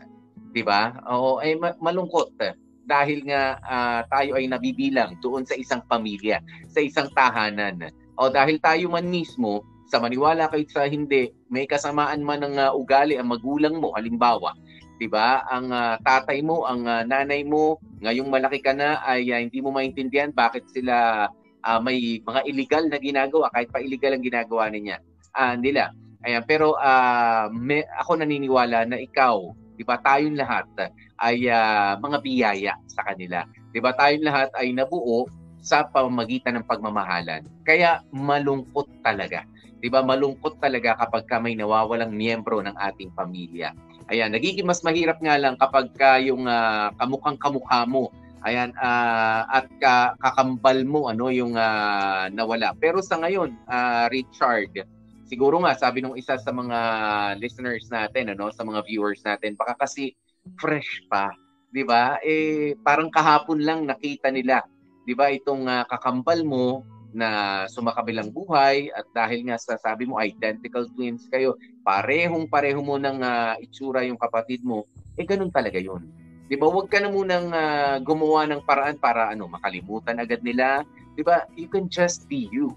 'Di 0.55 0.63
ba? 0.63 0.95
Oo, 1.11 1.43
ay 1.43 1.55
eh, 1.55 1.57
ma- 1.59 1.79
malungkot 1.83 2.39
dahil 2.85 3.25
nga 3.25 3.59
uh, 3.65 4.01
tayo 4.13 4.37
ay 4.37 4.45
nabibilang 4.45 5.17
doon 5.25 5.43
sa 5.49 5.57
isang 5.57 5.81
pamilya, 5.89 6.39
sa 6.69 6.85
isang 6.85 7.09
tahanan. 7.17 7.89
O 8.21 8.29
dahil 8.29 8.61
tayo 8.61 8.93
man 8.93 9.09
mismo 9.09 9.65
sa 9.89 10.01
maniwala 10.01 10.49
kayo 10.53 10.65
sa 10.69 10.89
hindi, 10.89 11.33
may 11.49 11.65
kasamaan 11.69 12.21
man 12.25 12.45
ng 12.45 12.57
uh, 12.61 12.73
ugali 12.77 13.17
ang 13.17 13.33
magulang 13.33 13.81
mo, 13.81 13.93
halimbawa, 13.97 14.53
'di 14.99 15.07
ba? 15.11 15.43
Ang 15.51 15.71
uh, 15.71 15.97
tatay 16.03 16.41
mo, 16.45 16.67
ang 16.67 16.87
uh, 16.87 17.03
nanay 17.07 17.43
mo, 17.43 17.79
ngayong 18.03 18.31
malaki 18.31 18.63
ka 18.63 18.73
na 18.73 19.03
ay 19.03 19.31
uh, 19.31 19.41
hindi 19.41 19.59
mo 19.59 19.75
maintindihan 19.75 20.31
bakit 20.31 20.67
sila 20.71 21.27
uh, 21.65 21.81
may 21.83 22.21
mga 22.23 22.41
illegal 22.47 22.85
na 22.87 22.99
ginagawa 23.01 23.51
kahit 23.51 23.69
pa 23.71 23.83
illegal 23.83 24.15
ang 24.15 24.25
ginagawa 24.25 24.71
niya. 24.71 24.99
Uh, 25.35 25.59
nila. 25.59 25.91
Ayan, 26.25 26.47
pero 26.49 26.79
uh, 26.81 27.53
may, 27.53 27.85
ako 28.01 28.23
naniniwala 28.23 28.89
na 28.89 28.97
ikaw, 28.97 29.53
'di 29.77 29.85
ba, 29.85 30.01
tayong 30.01 30.39
lahat 30.39 30.65
ay 31.21 31.51
uh, 31.51 32.01
mga 32.01 32.19
biyaya 32.23 32.73
sa 32.89 33.03
kanila. 33.05 33.45
'Di 33.75 33.81
ba? 33.83 33.93
Tayong 33.93 34.25
lahat 34.25 34.49
ay 34.57 34.73
nabuo 34.73 35.29
sa 35.65 35.85
pamamagitan 35.89 36.61
ng 36.61 36.69
pagmamahalan. 36.69 37.45
Kaya 37.65 38.05
malungkot 38.13 38.89
talaga 39.05 39.45
'Di 39.85 39.93
ba? 39.93 40.01
Malungkot 40.01 40.65
talaga 40.65 40.97
kapag 40.97 41.29
ka 41.29 41.37
may 41.37 41.53
nawawalang 41.53 42.09
miyembro 42.09 42.65
ng 42.65 42.73
ating 42.73 43.13
pamilya. 43.13 43.77
Ayan, 44.13 44.33
nagiging 44.33 44.69
mas 44.69 44.85
mahirap 44.85 45.17
nga 45.23 45.41
lang 45.41 45.57
kapag 45.57 45.89
ka 45.97 46.21
yung 46.21 46.45
uh, 46.45 46.93
kamukhang 47.01 47.41
kamukha 47.41 47.89
mo 47.89 48.13
Ayan, 48.45 48.77
uh, 48.77 49.49
at 49.49 49.73
ka, 49.81 50.21
kakambal 50.21 50.85
mo 50.85 51.09
ano 51.09 51.33
yung 51.33 51.57
uh, 51.57 52.29
nawala. 52.29 52.77
Pero 52.77 53.01
sa 53.01 53.17
ngayon, 53.17 53.57
uh, 53.65 54.05
Richard, 54.13 54.85
siguro 55.25 55.65
nga 55.65 55.73
sabi 55.73 56.05
nung 56.05 56.13
isa 56.13 56.37
sa 56.37 56.53
mga 56.53 56.79
listeners 57.41 57.89
natin, 57.89 58.37
ano, 58.37 58.53
sa 58.53 58.61
mga 58.61 58.85
viewers 58.85 59.25
natin, 59.25 59.57
baka 59.57 59.89
kasi 59.89 60.13
fresh 60.61 61.09
pa, 61.09 61.33
'di 61.73 61.89
ba? 61.89 62.21
Eh 62.21 62.77
parang 62.85 63.09
kahapon 63.09 63.65
lang 63.65 63.89
nakita 63.89 64.29
nila, 64.29 64.61
'di 65.09 65.17
ba, 65.17 65.33
itong 65.33 65.65
uh, 65.65 65.89
kakambal 65.89 66.45
mo 66.45 66.85
na 67.15 67.63
sumakabilang 67.71 68.35
buhay 68.35 68.91
at 68.91 69.07
dahil 69.15 69.47
nga 69.47 69.57
sa 69.57 69.79
sabi 69.79 70.05
mo 70.05 70.19
identical 70.19 70.85
twins 70.91 71.31
kayo, 71.31 71.55
parehong 71.87 72.51
pareho 72.51 72.83
mo 72.83 72.99
ng 72.99 73.23
uh, 73.23 73.55
itsura 73.63 74.03
yung 74.03 74.19
kapatid 74.19 74.67
mo, 74.67 74.83
eh 75.15 75.23
ganun 75.23 75.55
talaga 75.55 75.79
yun. 75.79 76.03
'Di 76.51 76.59
ba? 76.61 76.67
Huwag 76.69 76.91
ka 76.91 77.01
na 77.01 77.09
munang 77.09 77.55
uh, 77.55 77.97
gumawa 78.03 78.45
ng 78.51 78.67
paraan 78.67 78.99
para 79.01 79.33
ano, 79.33 79.49
makalimutan 79.49 80.21
agad 80.21 80.45
nila. 80.45 80.83
'Di 81.17 81.23
ba? 81.25 81.47
You 81.55 81.71
can 81.71 81.89
just 81.89 82.27
be 82.29 82.51
you. 82.53 82.75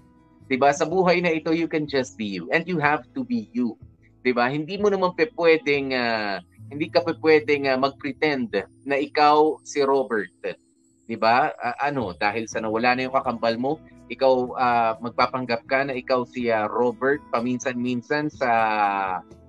'Di 0.48 0.56
ba? 0.56 0.72
Sa 0.72 0.88
buhay 0.88 1.20
na 1.20 1.34
ito, 1.34 1.52
you 1.52 1.68
can 1.68 1.84
just 1.84 2.16
be 2.16 2.24
you 2.24 2.48
and 2.54 2.64
you 2.64 2.80
have 2.80 3.04
to 3.12 3.26
be 3.26 3.50
you. 3.52 3.76
'Di 4.24 4.32
ba? 4.32 4.48
Hindi 4.48 4.80
mo 4.80 4.88
naman 4.88 5.12
pe 5.12 5.28
pwedeng 5.36 5.92
uh, 5.92 6.40
hindi 6.68 6.88
ka 6.88 7.04
pe 7.04 7.16
pwedeng 7.20 7.68
uh, 7.68 7.76
mag-pretend 7.76 8.56
na 8.86 8.96
ikaw 8.96 9.60
si 9.66 9.84
Robert. 9.84 10.32
'Di 11.04 11.16
ba? 11.20 11.52
Uh, 11.52 11.76
ano, 11.80 12.16
dahil 12.16 12.48
sa 12.48 12.64
nawala 12.64 12.96
na 12.96 13.04
yung 13.08 13.16
kakambal 13.16 13.56
mo, 13.60 13.76
ikaw 14.08 14.34
uh, 14.56 14.92
magpapanggap 15.04 15.62
ka 15.68 15.84
na 15.84 15.94
ikaw 15.96 16.24
si 16.24 16.48
uh, 16.48 16.68
Robert 16.68 17.20
paminsan-minsan 17.32 18.32
sa 18.32 18.50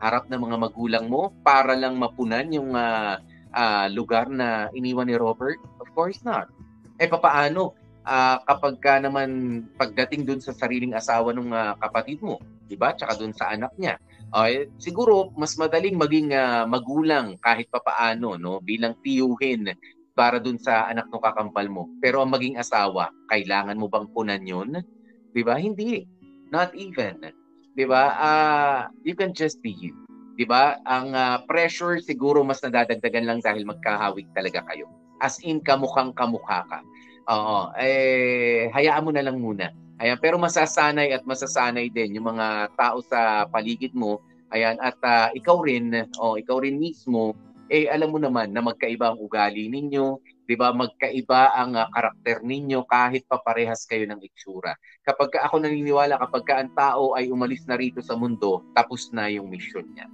harap 0.03 0.27
ng 0.27 0.39
mga 0.39 0.57
magulang 0.59 1.05
mo 1.07 1.31
para 1.43 1.75
lang 1.75 1.95
mapunan 1.95 2.47
yung 2.51 2.75
uh, 2.75 3.19
uh, 3.55 3.87
lugar 3.91 4.27
na 4.27 4.67
iniwan 4.75 5.07
ni 5.07 5.15
Robert? 5.15 5.59
Of 5.79 5.89
course 5.95 6.21
not. 6.27 6.51
Eh 6.99 7.07
papaano 7.07 7.73
uh, 8.03 8.37
kapag 8.43 8.75
ka 8.83 8.93
naman 8.99 9.63
pagdating 9.79 10.27
dun 10.27 10.41
sa 10.43 10.51
sariling 10.51 10.95
asawa 10.95 11.31
ng 11.31 11.51
uh, 11.51 11.73
kapatid 11.79 12.19
mo, 12.19 12.39
'di 12.67 12.75
ba? 12.75 12.93
Tsaka 12.93 13.15
dun 13.15 13.31
sa 13.31 13.55
anak 13.55 13.71
niya. 13.79 13.95
Uh, 14.29 14.69
siguro 14.77 15.33
mas 15.33 15.57
madaling 15.57 15.97
maging 15.97 16.35
uh, 16.35 16.67
magulang 16.69 17.33
kahit 17.41 17.65
papaano 17.73 18.37
no 18.37 18.61
bilang 18.61 18.93
tiyuhin 19.01 19.73
para 20.19 20.35
dun 20.35 20.59
sa 20.59 20.91
anak 20.91 21.07
ng 21.07 21.23
kakampal 21.23 21.71
mo. 21.71 21.87
Pero 22.03 22.19
ang 22.19 22.35
maging 22.35 22.59
asawa, 22.59 23.07
kailangan 23.31 23.79
mo 23.79 23.87
bang 23.87 24.11
punan 24.11 24.43
yun? 24.43 24.83
Di 25.31 25.47
ba? 25.47 25.55
Hindi. 25.55 26.03
Not 26.51 26.75
even. 26.75 27.23
Di 27.71 27.87
ba? 27.87 28.03
Uh, 28.19 28.79
you 29.07 29.15
can 29.15 29.31
just 29.31 29.63
be 29.63 29.71
you. 29.71 29.95
Di 30.35 30.43
ba? 30.43 30.75
Ang 30.83 31.15
uh, 31.15 31.39
pressure 31.47 32.03
siguro 32.03 32.43
mas 32.43 32.59
nadadagdagan 32.59 33.23
lang 33.23 33.39
dahil 33.39 33.63
magkahawig 33.63 34.27
talaga 34.35 34.59
kayo. 34.67 34.91
As 35.23 35.39
in, 35.39 35.63
kamukhang 35.63 36.11
kamukha 36.11 36.67
ka. 36.67 36.83
Oo. 37.31 37.71
Eh, 37.79 38.67
hayaan 38.75 39.07
mo 39.07 39.15
na 39.15 39.23
lang 39.23 39.39
muna. 39.39 39.71
Ayan, 40.03 40.19
pero 40.19 40.35
masasanay 40.35 41.15
at 41.15 41.23
masasanay 41.23 41.91
din 41.91 42.19
yung 42.19 42.35
mga 42.35 42.75
tao 42.75 42.99
sa 43.03 43.47
paligid 43.47 43.95
mo. 43.95 44.19
Ayan, 44.51 44.75
at 44.83 44.99
uh, 44.99 45.31
ikaw 45.31 45.63
rin, 45.63 45.91
oh, 46.19 46.35
ikaw 46.35 46.59
rin 46.59 46.75
mismo, 46.75 47.35
eh 47.69 47.85
alam 47.85 48.09
mo 48.09 48.17
naman 48.17 48.49
na 48.49 48.65
magkaiba 48.65 49.13
ang 49.13 49.21
ugali 49.21 49.69
ninyo, 49.69 50.17
'di 50.49 50.57
ba? 50.57 50.73
Magkaiba 50.73 51.53
ang 51.53 51.77
uh, 51.77 51.85
karakter 51.93 52.41
ninyo 52.41 52.81
kahit 52.89 53.29
pa 53.29 53.37
parehas 53.37 53.85
kayo 53.85 54.09
ng 54.09 54.17
itsura. 54.25 54.73
Kapag 55.05 55.37
ka, 55.37 55.45
ako 55.45 55.61
naniniwala 55.61 56.17
kapag 56.17 56.43
ka 56.49 56.53
ang 56.57 56.73
tao 56.73 57.13
ay 57.13 57.29
umalis 57.29 57.63
na 57.69 57.77
rito 57.77 58.01
sa 58.01 58.17
mundo, 58.17 58.65
tapos 58.73 59.13
na 59.13 59.29
yung 59.29 59.47
mission 59.53 59.85
niya. 59.93 60.09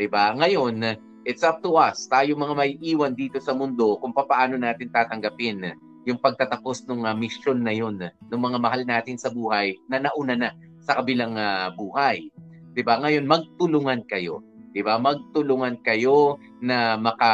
'Di 0.00 0.08
ba? 0.08 0.32
Ngayon, 0.32 0.80
it's 1.28 1.44
up 1.44 1.60
to 1.60 1.76
us, 1.76 2.08
tayo 2.08 2.32
mga 2.32 2.56
may 2.56 2.80
iwan 2.80 3.12
dito 3.12 3.36
sa 3.44 3.52
mundo 3.52 4.00
kung 4.00 4.16
paano 4.16 4.56
natin 4.56 4.88
tatanggapin 4.88 5.76
yung 6.08 6.16
pagtatapos 6.16 6.88
ng 6.88 7.04
uh, 7.04 7.12
mission 7.12 7.60
na 7.60 7.74
yun 7.76 8.00
ng 8.00 8.40
mga 8.40 8.58
mahal 8.62 8.82
natin 8.88 9.20
sa 9.20 9.28
buhay 9.28 9.76
na 9.90 10.00
nauna 10.00 10.38
na 10.38 10.50
sa 10.80 11.02
kabilang 11.02 11.36
uh, 11.36 11.68
buhay. 11.76 12.32
'Di 12.72 12.80
ba? 12.80 12.96
Ngayon 13.04 13.28
magtulungan 13.28 14.08
kayo 14.08 14.40
'di 14.76 14.84
ba? 14.84 15.00
Magtulungan 15.00 15.80
kayo 15.80 16.36
na 16.60 17.00
maka 17.00 17.32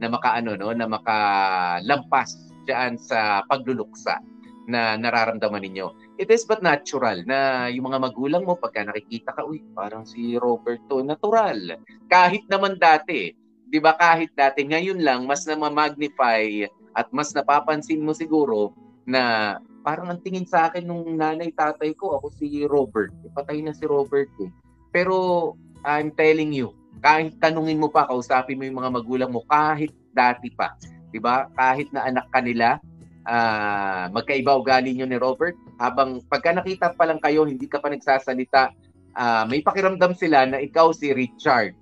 na 0.00 0.08
makaano 0.08 0.56
no, 0.56 0.72
na 0.72 0.88
makalampas 0.88 2.32
diyan 2.64 2.96
sa 2.96 3.44
pagluluksa 3.44 4.16
na 4.64 4.96
nararamdaman 4.96 5.62
ninyo. 5.62 6.16
It 6.16 6.32
is 6.32 6.48
but 6.48 6.64
natural 6.64 7.20
na 7.28 7.68
yung 7.68 7.92
mga 7.92 8.00
magulang 8.08 8.42
mo 8.48 8.56
pagka 8.56 8.88
nakikita 8.88 9.36
ka, 9.36 9.44
uy, 9.44 9.62
parang 9.76 10.08
si 10.08 10.34
Roberto, 10.40 11.04
natural. 11.04 11.76
Kahit 12.08 12.48
naman 12.48 12.80
dati, 12.80 13.36
'di 13.68 13.78
ba? 13.78 13.92
Kahit 13.92 14.32
dati 14.32 14.64
ngayon 14.64 15.04
lang 15.04 15.28
mas 15.28 15.44
na 15.44 15.60
magnify 15.60 16.64
at 16.96 17.12
mas 17.12 17.36
napapansin 17.36 18.00
mo 18.00 18.16
siguro 18.16 18.72
na 19.04 19.54
parang 19.84 20.08
ang 20.08 20.24
tingin 20.24 20.48
sa 20.48 20.72
akin 20.72 20.88
nung 20.88 21.20
nanay 21.20 21.52
tatay 21.52 21.92
ko 21.92 22.16
ako 22.16 22.32
si 22.32 22.64
Robert. 22.64 23.12
Patay 23.36 23.60
na 23.60 23.76
si 23.76 23.84
Robert 23.84 24.32
eh. 24.40 24.50
Pero 24.90 25.54
I'm 25.84 26.14
telling 26.14 26.54
you, 26.54 26.72
kahit 27.04 27.36
tanungin 27.42 27.80
mo 27.80 27.92
pa, 27.92 28.08
kausapin 28.08 28.56
mo 28.56 28.64
yung 28.64 28.80
mga 28.80 28.90
magulang 28.92 29.30
mo, 29.32 29.44
kahit 29.44 29.92
dati 30.16 30.48
pa, 30.54 30.72
di 31.12 31.20
ba? 31.20 31.48
Kahit 31.52 31.92
na 31.92 32.08
anak 32.08 32.26
kanila, 32.32 32.80
uh, 33.28 34.08
magkaiba 34.10 34.56
ugali 34.56 34.96
nyo 34.96 35.06
ni 35.06 35.18
Robert, 35.20 35.54
habang 35.76 36.24
pagka 36.26 36.56
nakita 36.56 36.96
pa 36.96 37.04
lang 37.04 37.20
kayo, 37.20 37.44
hindi 37.44 37.68
ka 37.68 37.82
pa 37.82 37.92
nagsasalita, 37.92 38.72
uh, 39.12 39.44
may 39.44 39.60
pakiramdam 39.60 40.16
sila 40.16 40.48
na 40.48 40.58
ikaw 40.62 40.94
si 40.94 41.12
Richard. 41.12 41.76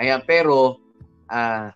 Ayan, 0.00 0.24
pero, 0.24 0.80
uh, 1.28 1.68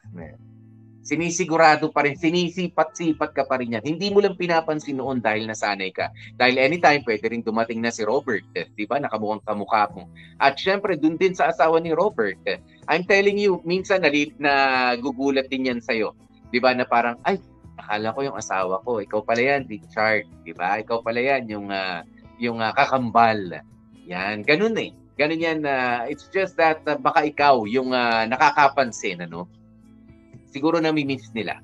sinisigurado 1.01 1.89
pa 1.89 2.05
rin, 2.05 2.17
sinisipat-sipat 2.17 3.31
ka 3.33 3.45
pa 3.49 3.61
rin 3.61 3.77
yan. 3.77 3.85
Hindi 3.85 4.13
mo 4.13 4.21
lang 4.21 4.37
pinapansin 4.37 5.01
noon 5.01 5.25
dahil 5.25 5.49
nasanay 5.49 5.91
ka. 5.91 6.13
Dahil 6.37 6.61
anytime, 6.61 7.01
pwede 7.05 7.33
rin 7.33 7.41
dumating 7.41 7.81
na 7.81 7.89
si 7.89 8.05
Robert, 8.05 8.45
eh, 8.53 8.69
di 8.77 8.85
ba? 8.85 9.01
Nakamukhang 9.01 9.45
kamukha 9.45 9.89
mo. 9.97 10.07
At 10.37 10.61
syempre, 10.61 11.01
dun 11.01 11.17
din 11.17 11.33
sa 11.33 11.49
asawa 11.49 11.81
ni 11.81 11.97
Robert. 11.97 12.37
Eh. 12.45 12.61
I'm 12.89 13.09
telling 13.09 13.41
you, 13.41 13.65
minsan 13.65 14.05
nali, 14.05 14.33
nagugulat 14.37 15.49
din 15.49 15.73
yan 15.73 15.81
sa'yo. 15.81 16.13
Di 16.53 16.61
ba? 16.61 16.77
Na 16.77 16.85
parang, 16.85 17.17
ay, 17.25 17.41
akala 17.81 18.13
ko 18.13 18.21
yung 18.21 18.37
asawa 18.37 18.85
ko. 18.85 19.01
Ikaw 19.01 19.21
pala 19.25 19.41
yan, 19.41 19.65
Richard. 19.67 20.29
Di 20.45 20.53
ba? 20.53 20.79
Ikaw 20.79 21.01
pala 21.01 21.21
yan, 21.21 21.49
yung, 21.49 21.73
uh, 21.73 22.05
yung 22.37 22.61
uh, 22.61 22.73
kakambal. 22.77 23.65
Yan, 24.05 24.45
ganun 24.45 24.77
eh. 24.77 24.93
Ganun 25.17 25.41
yan. 25.41 25.61
Uh, 25.65 26.09
it's 26.09 26.29
just 26.33 26.57
that 26.57 26.81
uh, 26.89 26.97
baka 26.97 27.29
ikaw 27.29 27.69
yung 27.69 27.93
uh, 27.93 28.25
nakakapansin, 28.25 29.25
ano? 29.25 29.49
Siguro 30.51 30.83
nami-miss 30.83 31.31
nila. 31.33 31.63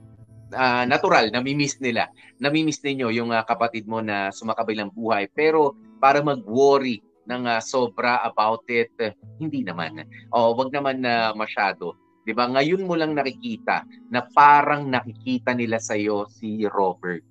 Uh, 0.55 0.87
natural, 0.87 1.29
nami-miss 1.35 1.83
nila. 1.83 2.07
Nami-miss 2.39 2.79
ninyo 2.81 3.11
yung 3.11 3.35
uh, 3.35 3.43
kapatid 3.43 3.91
mo 3.91 3.99
na 3.99 4.31
sumakabilang 4.31 4.95
buhay. 4.95 5.27
Pero 5.35 5.75
para 5.99 6.23
mag-worry 6.23 7.03
ng 7.27 7.43
uh, 7.51 7.59
sobra 7.59 8.23
about 8.23 8.63
it, 8.71 8.95
uh, 9.03 9.11
hindi 9.43 9.67
naman. 9.67 10.07
O, 10.31 10.55
wag 10.55 10.71
naman 10.71 11.03
na 11.03 11.31
uh, 11.31 11.37
masyado. 11.37 11.99
'Di 12.27 12.35
ba? 12.35 12.51
Ngayon 12.51 12.83
mo 12.83 12.99
lang 12.99 13.15
nakikita 13.15 13.87
na 14.11 14.27
parang 14.35 14.91
nakikita 14.91 15.55
nila 15.55 15.79
sa 15.79 15.95
iyo 15.95 16.27
si 16.27 16.67
Robert. 16.67 17.23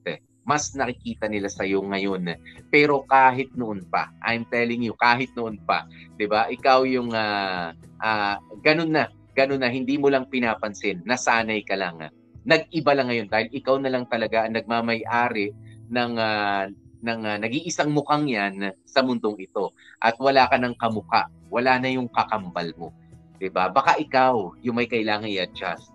Mas 0.47 0.71
nakikita 0.71 1.27
nila 1.27 1.51
sa 1.51 1.67
iyo 1.67 1.83
ngayon. 1.83 2.31
Pero 2.71 3.03
kahit 3.03 3.51
noon 3.59 3.83
pa, 3.91 4.07
I'm 4.23 4.47
telling 4.47 4.87
you, 4.87 4.95
kahit 4.95 5.35
noon 5.35 5.59
pa, 5.67 5.83
'di 6.15 6.31
ba? 6.31 6.47
Ikaw 6.47 6.87
yung 6.87 7.11
uh, 7.11 7.75
uh, 7.99 8.35
ganun 8.63 8.95
na, 8.95 9.11
ganun 9.35 9.61
na 9.61 9.69
hindi 9.69 9.99
mo 9.99 10.07
lang 10.07 10.31
pinapansin, 10.31 11.03
nasanay 11.03 11.61
ka 11.67 11.75
lang. 11.75 11.99
Nag-iba 12.47 12.91
lang 12.95 13.11
ngayon 13.11 13.27
dahil 13.27 13.47
ikaw 13.51 13.75
na 13.77 13.91
lang 13.91 14.07
talaga 14.07 14.47
ang 14.47 14.55
nagmamay-ari 14.55 15.51
ng 15.91 16.13
uh, 16.15 16.65
ng 17.05 17.21
uh, 17.21 17.37
nag-iisang 17.37 17.93
mukhang 17.93 18.25
yan 18.25 18.73
sa 18.87 19.05
mundong 19.05 19.37
ito 19.37 19.75
at 20.01 20.17
wala 20.17 20.49
ka 20.49 20.57
ng 20.57 20.73
kamuka, 20.79 21.29
wala 21.53 21.77
na 21.77 21.93
yung 21.93 22.09
kakambal 22.09 22.71
mo. 22.79 22.89
'di 23.37 23.51
ba? 23.51 23.69
Baka 23.69 23.99
ikaw 23.99 24.57
yung 24.63 24.79
may 24.79 24.89
kailangan 24.89 25.29
i-adjust. 25.29 25.93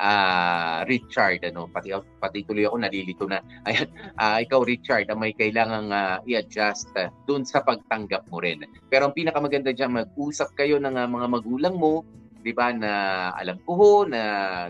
Uh, 0.00 0.80
Richard, 0.88 1.44
ano, 1.44 1.68
pati, 1.68 1.92
pati 1.92 2.40
tuloy 2.48 2.64
ako 2.64 2.80
nalilito 2.80 3.28
na. 3.28 3.44
Ayan, 3.68 3.84
uh, 4.16 4.40
ikaw 4.40 4.64
Richard, 4.64 5.12
ang 5.12 5.20
may 5.20 5.36
kailangan 5.36 5.92
uh, 5.92 6.16
i-adjust 6.24 6.88
uh, 6.96 7.12
doon 7.28 7.44
sa 7.44 7.60
pagtanggap 7.60 8.24
mo 8.32 8.40
rin. 8.40 8.64
Pero 8.88 9.04
ang 9.04 9.12
pinakamaganda 9.12 9.76
diyan 9.76 10.00
mag-usap 10.00 10.56
kayo 10.56 10.80
ng 10.80 10.96
uh, 10.96 11.04
mga 11.04 11.26
magulang 11.28 11.76
mo, 11.76 12.00
'di 12.40 12.52
ba 12.56 12.72
na 12.72 12.92
alam 13.36 13.60
ko 13.68 13.72
ho 13.76 13.92
na 14.08 14.22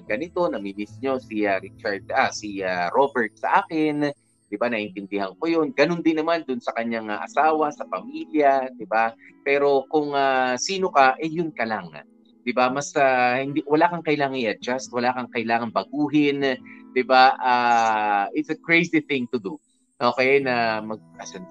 ganito, 0.02 0.50
namimiss 0.50 0.98
nyo 0.98 1.22
si 1.22 1.46
uh, 1.46 1.58
Richard, 1.62 2.04
ah, 2.10 2.30
si 2.34 2.60
uh, 2.62 2.90
Robert 2.90 3.30
sa 3.38 3.62
akin, 3.62 4.10
'di 4.50 4.56
ba? 4.58 4.66
Naiintindihan 4.66 5.32
ko 5.38 5.44
'yun. 5.46 5.70
Ganun 5.70 6.02
din 6.02 6.18
naman 6.18 6.42
dun 6.42 6.58
sa 6.58 6.74
kanyang 6.74 7.08
uh, 7.08 7.22
asawa, 7.22 7.70
sa 7.70 7.86
pamilya, 7.86 8.74
'di 8.74 8.86
ba? 8.90 9.14
Pero 9.46 9.86
kung 9.86 10.12
uh, 10.12 10.58
sino 10.58 10.90
ka, 10.90 11.14
eh 11.22 11.30
yun 11.30 11.54
ka 11.54 11.62
lang. 11.62 11.94
'Di 12.42 12.50
ba? 12.50 12.68
Mas 12.68 12.90
uh, 12.98 13.38
hindi 13.38 13.62
wala 13.64 13.86
kang 13.86 14.04
kailangan 14.04 14.38
i-adjust, 14.42 14.90
wala 14.90 15.14
kang 15.14 15.30
kailangan 15.30 15.70
baguhin, 15.70 16.58
'di 16.90 17.02
ba? 17.06 17.38
Uh, 17.38 18.24
it's 18.34 18.50
a 18.50 18.58
crazy 18.58 18.98
thing 18.98 19.30
to 19.30 19.38
do. 19.38 19.54
Okay, 20.00 20.40
na 20.40 20.80
mag 20.80 20.98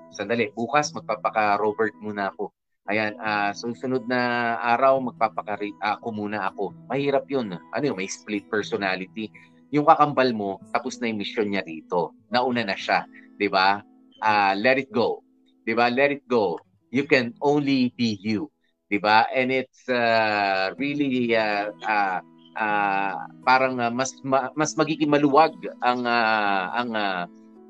sandali, 0.09 0.49
bukas 0.57 0.89
magpapaka 0.89 1.61
Robert 1.61 1.93
muna 2.01 2.33
ako. 2.33 2.49
Ayan, 2.89 3.13
uh, 3.21 3.53
susunod 3.53 4.09
na 4.09 4.57
araw 4.65 4.97
magpapaka 4.97 5.61
ako 5.77 6.07
muna 6.09 6.49
ako. 6.49 6.73
Mahirap 6.89 7.29
'yun. 7.29 7.53
Ano 7.53 7.83
'yung 7.85 7.99
may 8.01 8.09
split 8.09 8.49
personality 8.49 9.29
yung 9.69 9.85
kakambal 9.85 10.29
mo, 10.33 10.57
tapos 10.73 10.97
na 10.97 11.09
yung 11.09 11.21
mission 11.21 11.47
niya 11.49 11.61
dito. 11.61 12.13
Nauna 12.33 12.65
na 12.65 12.77
siya. 12.77 13.05
Ba? 13.49 13.85
Uh, 14.19 14.53
let 14.57 14.81
it 14.81 14.89
go. 14.89 15.21
Ba? 15.65 15.87
Let 15.93 16.09
it 16.11 16.25
go. 16.25 16.57
You 16.89 17.05
can 17.05 17.37
only 17.39 17.93
be 17.93 18.17
you. 18.19 18.49
Ba? 18.89 19.29
And 19.29 19.53
it's 19.53 19.85
uh, 19.85 20.73
really 20.81 21.37
uh, 21.37 21.69
uh, 21.85 22.19
uh, 22.57 23.13
parang 23.45 23.77
uh, 23.77 23.93
mas 23.93 24.17
ma, 24.25 24.49
mas 24.57 24.73
magiging 24.73 25.13
maluwag 25.13 25.53
ang 25.85 26.09
uh, 26.09 26.63
ang 26.73 26.89
uh, 26.97 27.23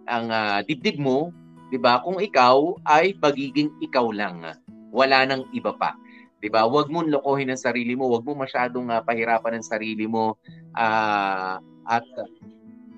ang 0.07 0.25
uh, 0.31 0.59
dibdib 0.63 0.95
mo, 0.97 1.35
'di 1.69 1.77
ba? 1.83 1.99
Kung 1.99 2.23
ikaw 2.23 2.79
ay 2.87 3.13
magiging 3.19 3.75
ikaw 3.83 4.07
lang. 4.15 4.55
Wala 4.89 5.25
nang 5.25 5.45
iba 5.53 5.73
pa. 5.75 5.93
'di 6.39 6.47
ba? 6.47 6.65
Huwag 6.65 6.87
mo 6.87 7.03
lokohin 7.03 7.51
ang 7.51 7.59
sarili 7.59 7.93
mo, 7.93 8.07
huwag 8.07 8.23
mo 8.23 8.33
masyadong 8.43 8.87
uh, 8.89 9.03
pahirapan 9.03 9.59
ang 9.59 9.65
sarili 9.65 10.07
mo. 10.07 10.39
Uh, 10.73 11.59
at 11.85 12.07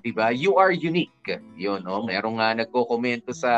'di 0.01 0.11
ba? 0.13 0.29
You 0.29 0.57
are 0.61 0.73
unique. 0.73 1.13
'Yon, 1.57 1.85
oh. 1.89 2.05
Merong 2.05 2.37
nga 2.37 2.53
uh, 2.53 2.57
nagko-komento 2.61 3.33
sa 3.33 3.53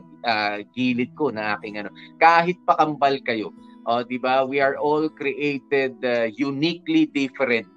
uh, 0.00 0.56
gilid 0.76 1.12
ko 1.16 1.32
na 1.32 1.56
aking 1.56 1.80
ano, 1.80 1.90
kahit 2.20 2.60
pakambal 2.68 3.16
kayo. 3.24 3.52
Oh, 3.88 4.04
'di 4.04 4.20
ba? 4.20 4.44
We 4.44 4.60
are 4.60 4.76
all 4.76 5.08
created 5.08 5.96
uh, 6.04 6.28
uniquely 6.28 7.08
different. 7.08 7.68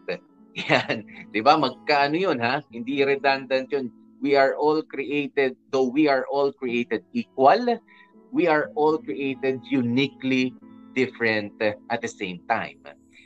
Yan. 0.67 1.07
'Di 1.31 1.39
ba? 1.39 1.55
Magkaano 1.55 2.19
'yun 2.19 2.43
ha? 2.43 2.59
Hindi 2.67 3.07
redundant 3.07 3.71
'yun. 3.71 3.87
We 4.21 4.37
are 4.37 4.53
all 4.53 4.85
created 4.85 5.57
though 5.73 5.89
we 5.89 6.05
are 6.05 6.27
all 6.29 6.53
created 6.53 7.01
equal, 7.09 7.79
we 8.31 8.47
are 8.47 8.71
all 8.75 8.97
created 8.97 9.59
uniquely 9.67 10.55
different 10.95 11.55
at 11.61 11.99
the 12.01 12.07
same 12.07 12.39
time. 12.47 12.79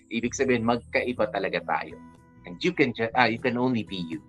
Ibig 0.10 0.34
sabihin 0.34 0.66
magkaiba 0.66 1.30
talaga 1.34 1.62
tayo. 1.66 1.98
And 2.46 2.62
you 2.62 2.74
can 2.74 2.94
just, 2.94 3.10
ah, 3.18 3.26
you 3.26 3.42
can 3.42 3.58
only 3.58 3.86
be 3.86 4.06
you. 4.06 4.22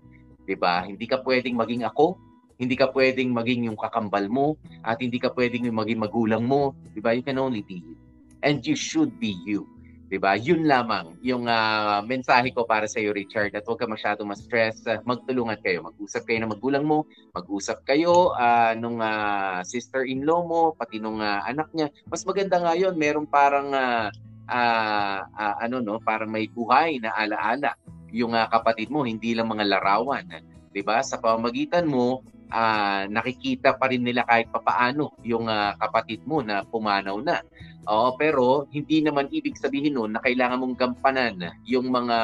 ba? 0.56 0.84
Hindi 0.88 1.04
ka 1.04 1.20
pwedeng 1.20 1.58
maging 1.58 1.84
ako, 1.84 2.16
hindi 2.56 2.72
ka 2.78 2.88
pwedeng 2.96 3.36
maging 3.36 3.68
yung 3.68 3.76
kakambal 3.76 4.24
mo, 4.32 4.56
at 4.80 5.00
hindi 5.04 5.20
ka 5.20 5.32
pwedeng 5.36 5.68
maging 5.68 6.00
magulang 6.00 6.48
mo, 6.48 6.72
ba? 6.96 7.12
You 7.12 7.20
can 7.20 7.36
only 7.36 7.60
be 7.60 7.84
you. 7.84 7.96
And 8.40 8.64
you 8.64 8.76
should 8.76 9.20
be 9.20 9.36
you. 9.44 9.68
'Di 10.06 10.18
ba? 10.22 10.38
Yun 10.38 10.70
lamang 10.70 11.18
yung 11.18 11.50
uh, 11.50 11.98
mensahe 12.06 12.54
ko 12.54 12.62
para 12.62 12.86
sa 12.86 13.02
iyo 13.02 13.10
Richard 13.10 13.50
at 13.58 13.66
huwag 13.66 13.82
ka 13.82 13.90
masyadong 13.90 14.30
ma-stress. 14.30 14.86
Magtulungan 15.02 15.58
kayo, 15.58 15.82
mag-usap 15.82 16.22
kayo 16.30 16.38
ng 16.46 16.52
magulang 16.54 16.86
mo, 16.86 17.10
mag-usap 17.34 17.82
kayo 17.82 18.30
uh, 18.38 18.72
nung 18.78 19.02
uh, 19.02 19.66
sister-in-law 19.66 20.40
mo, 20.46 20.60
pati 20.78 21.02
nung 21.02 21.18
uh, 21.18 21.42
anak 21.42 21.74
niya. 21.74 21.90
Mas 22.06 22.22
maganda 22.22 22.62
nga 22.62 22.78
'yon, 22.78 22.94
meron 22.94 23.26
parang 23.26 23.74
uh, 23.74 24.08
uh, 24.46 25.20
uh, 25.26 25.54
ano 25.58 25.82
no, 25.82 25.98
parang 25.98 26.30
may 26.30 26.46
buhay 26.46 27.02
na 27.02 27.10
alaala 27.18 27.74
yung 28.14 28.32
uh, 28.32 28.46
kapatid 28.46 28.88
mo, 28.88 29.02
hindi 29.02 29.34
lang 29.34 29.50
mga 29.50 29.66
larawan. 29.66 30.24
'Di 30.70 30.86
ba? 30.86 31.02
Sa 31.02 31.18
pamamagitan 31.18 31.84
mo, 31.84 32.22
uh, 32.50 33.02
nakikita 33.10 33.74
pa 33.74 33.90
rin 33.90 34.02
nila 34.06 34.22
kahit 34.26 34.50
papaano 34.50 35.14
yung 35.26 35.50
uh, 35.50 35.74
kapatid 35.78 36.22
mo 36.24 36.42
na 36.42 36.62
pumanaw 36.62 37.18
na. 37.22 37.42
Oo, 37.86 38.18
pero 38.18 38.66
hindi 38.74 39.02
naman 39.02 39.30
ibig 39.30 39.54
sabihin 39.58 39.94
noon 39.94 40.18
na 40.18 40.22
kailangan 40.22 40.58
mong 40.58 40.74
gampanan 40.74 41.54
yung 41.62 41.86
mga 41.86 42.18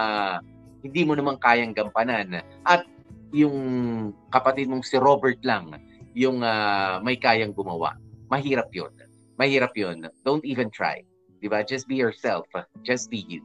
hindi 0.82 1.02
mo 1.06 1.14
naman 1.14 1.38
kayang 1.38 1.70
gampanan. 1.70 2.42
At 2.66 2.82
yung 3.30 3.54
kapatid 4.34 4.66
mong 4.68 4.82
si 4.82 4.98
Robert 4.98 5.38
lang 5.46 5.78
yung 6.12 6.44
uh, 6.44 7.00
may 7.00 7.16
kayang 7.16 7.56
gumawa. 7.56 7.96
Mahirap 8.28 8.68
'yon. 8.72 8.92
Mahirap 9.40 9.72
'yon. 9.72 10.08
Don't 10.24 10.44
even 10.44 10.68
try. 10.68 11.00
'Di 11.40 11.48
ba? 11.48 11.64
Just 11.64 11.88
be 11.88 11.96
yourself. 11.96 12.44
Just 12.84 13.08
be 13.08 13.24
you. 13.24 13.40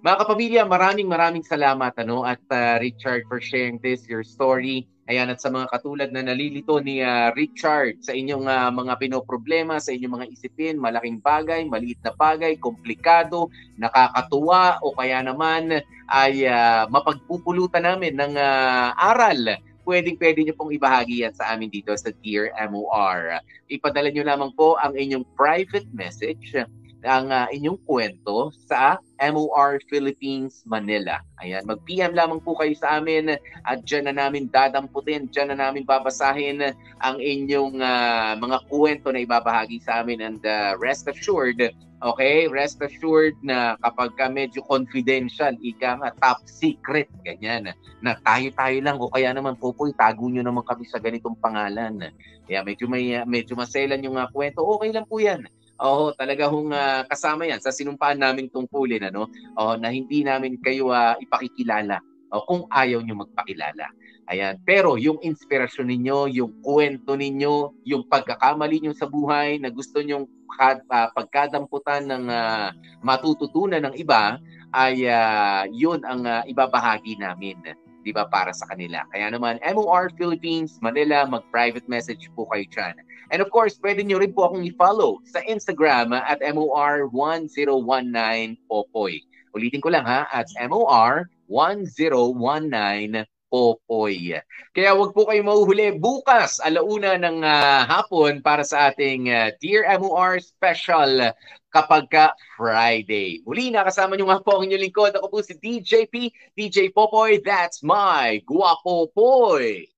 Mga 0.00 0.16
kapamilya, 0.24 0.62
maraming 0.64 1.08
maraming 1.10 1.44
salamat 1.44 1.92
ano 2.00 2.24
at 2.24 2.40
uh, 2.48 2.80
Richard 2.80 3.28
for 3.28 3.42
sharing 3.42 3.76
this 3.82 4.08
your 4.08 4.24
story. 4.24 4.88
Ayan 5.10 5.34
at 5.34 5.42
sa 5.42 5.50
mga 5.50 5.66
katulad 5.66 6.08
na 6.14 6.22
nalilito 6.22 6.78
ni 6.78 7.02
uh, 7.02 7.34
Richard 7.34 7.98
sa 8.06 8.14
inyong 8.14 8.46
uh, 8.46 8.70
mga 8.70 9.02
pinoproblema, 9.02 9.82
sa 9.82 9.90
inyong 9.90 10.22
mga 10.22 10.28
isipin, 10.30 10.78
malaking 10.78 11.18
bagay, 11.18 11.66
maliit 11.66 11.98
na 12.06 12.14
bagay, 12.14 12.54
komplikado, 12.62 13.50
nakakatuwa 13.82 14.78
o 14.78 14.94
kaya 14.94 15.18
naman 15.26 15.82
ay 16.06 16.46
uh, 16.46 16.86
mapagpupulutan 16.86 17.82
namin 17.82 18.14
ng 18.14 18.38
uh, 18.38 18.94
aral 18.94 19.58
pwedeng 19.82 20.14
pwede 20.18 20.46
nyo 20.46 20.54
pong 20.54 20.74
ibahagi 20.78 21.26
yan 21.26 21.34
sa 21.34 21.50
amin 21.54 21.66
dito 21.66 21.90
sa 21.98 22.14
Dear 22.22 22.54
MOR. 22.70 23.42
Ipadala 23.66 24.14
nyo 24.14 24.22
lamang 24.22 24.52
po 24.54 24.78
ang 24.78 24.94
inyong 24.94 25.26
private 25.34 25.90
message 25.90 26.54
ang 27.02 27.34
uh, 27.34 27.50
inyong 27.50 27.78
kwento 27.82 28.54
sa 28.54 28.98
MOR 29.18 29.82
Philippines 29.90 30.62
Manila. 30.66 31.22
Ayan, 31.42 31.66
mag-PM 31.66 32.14
lamang 32.14 32.42
po 32.42 32.54
kayo 32.58 32.74
sa 32.78 32.98
amin 32.98 33.34
at 33.38 33.78
dyan 33.86 34.10
na 34.10 34.14
namin 34.14 34.50
dadamputin, 34.50 35.30
dyan 35.30 35.54
na 35.54 35.58
namin 35.58 35.86
babasahin 35.86 36.74
ang 37.02 37.16
inyong 37.18 37.82
uh, 37.82 38.34
mga 38.38 38.58
kwento 38.70 39.10
na 39.10 39.22
ibabahagi 39.22 39.82
sa 39.82 40.02
amin 40.02 40.22
and 40.22 40.42
uh, 40.46 40.74
rest 40.78 41.06
assured, 41.10 41.58
okay, 42.02 42.46
rest 42.50 42.82
assured 42.82 43.34
na 43.42 43.78
kapag 43.82 44.14
ka 44.18 44.26
medyo 44.26 44.62
confidential, 44.66 45.54
ika 45.62 45.98
nga 46.02 46.10
top 46.18 46.42
secret, 46.46 47.10
ganyan, 47.22 47.70
na 48.02 48.18
tayo-tayo 48.26 48.78
lang 48.82 48.98
o 48.98 49.10
kaya 49.10 49.30
naman 49.30 49.54
po 49.58 49.70
po, 49.74 49.86
itago 49.86 50.26
nyo 50.26 50.42
naman 50.42 50.66
kami 50.66 50.86
sa 50.86 50.98
ganitong 50.98 51.38
pangalan. 51.38 52.10
Kaya 52.46 52.66
medyo, 52.66 52.90
may, 52.90 53.22
medyo 53.26 53.54
maselan 53.54 54.02
yung 54.02 54.18
uh, 54.18 54.26
kwento, 54.30 54.66
okay 54.66 54.90
lang 54.90 55.06
po 55.06 55.22
yan 55.22 55.46
Oo, 55.82 56.14
talaga 56.14 56.46
hong 56.46 56.70
uh, 56.70 57.02
kasama 57.10 57.50
yan 57.50 57.58
sa 57.58 57.74
sinumpaan 57.74 58.22
naming 58.22 58.46
tungkulin 58.46 59.10
ano, 59.10 59.26
oh, 59.58 59.74
na 59.74 59.90
hindi 59.90 60.22
namin 60.22 60.54
kayo 60.62 60.94
uh, 60.94 61.18
ipakikilala 61.18 61.98
oh, 62.30 62.46
kung 62.46 62.62
ayaw 62.70 63.02
nyo 63.02 63.26
magpakilala. 63.26 63.90
Ayan. 64.30 64.62
Pero 64.62 64.94
yung 64.94 65.18
inspirasyon 65.18 65.90
ninyo, 65.90 66.18
yung 66.38 66.52
kwento 66.62 67.18
ninyo, 67.18 67.82
yung 67.82 68.06
pagkakamali 68.06 68.78
nyo 68.78 68.94
sa 68.94 69.10
buhay 69.10 69.58
na 69.58 69.68
gusto 69.74 69.98
nyong 69.98 70.24
uh, 70.62 71.08
pagkadamputan 71.12 72.06
ng 72.06 72.24
uh, 72.30 72.70
matututunan 73.02 73.82
ng 73.82 73.94
iba, 73.98 74.38
ay 74.70 75.04
uh, 75.04 75.66
yun 75.74 76.00
ang 76.06 76.22
uh, 76.22 76.46
ibabahagi 76.46 77.18
namin. 77.18 77.58
'Di 78.02 78.12
ba 78.12 78.26
para 78.26 78.50
sa 78.50 78.66
kanila. 78.66 79.06
Kaya 79.14 79.30
naman 79.30 79.62
MOR 79.62 80.10
Philippines 80.18 80.82
Manila 80.82 81.22
mag-private 81.24 81.86
message 81.86 82.26
po 82.34 82.50
kayo 82.50 82.66
diyan. 82.66 82.98
And 83.32 83.40
of 83.40 83.48
course, 83.48 83.80
pwede 83.80 84.04
niyo 84.04 84.20
rin 84.20 84.36
po 84.36 84.44
akong 84.50 84.66
i-follow 84.68 85.24
sa 85.24 85.40
Instagram 85.48 86.12
at 86.12 86.44
MOR1019 86.44 88.60
Popoy. 88.68 89.24
Ulitin 89.56 89.80
ko 89.80 89.88
lang 89.88 90.04
ha, 90.04 90.28
at 90.28 90.52
MOR1019 90.60 93.24
Popoy. 93.48 94.36
Kaya 94.76 94.92
wag 94.96 95.12
po 95.16 95.24
kayo 95.28 95.44
mahuhuli 95.44 95.92
bukas, 95.96 96.60
alauna 96.60 97.16
ng 97.16 97.40
ah, 97.40 97.88
hapon 97.88 98.44
para 98.44 98.64
sa 98.68 98.92
ating 98.92 99.32
ah, 99.32 99.48
Dear 99.60 99.84
MOR 99.96 100.40
special 100.40 101.32
kapag 101.72 102.04
ka 102.12 102.36
Friday. 102.54 103.40
Muli, 103.42 103.72
nakasama 103.72 104.14
niyo 104.14 104.28
nga 104.28 104.44
po 104.44 104.60
ang 104.60 104.68
inyong 104.68 104.84
lingkod. 104.86 105.16
Ako 105.16 105.26
po 105.32 105.38
si 105.40 105.56
DJP, 105.56 106.28
DJ 106.52 106.92
Popoy. 106.92 107.40
That's 107.40 107.80
my 107.80 108.44
Guapo 108.44 109.08
Poy. 109.10 109.91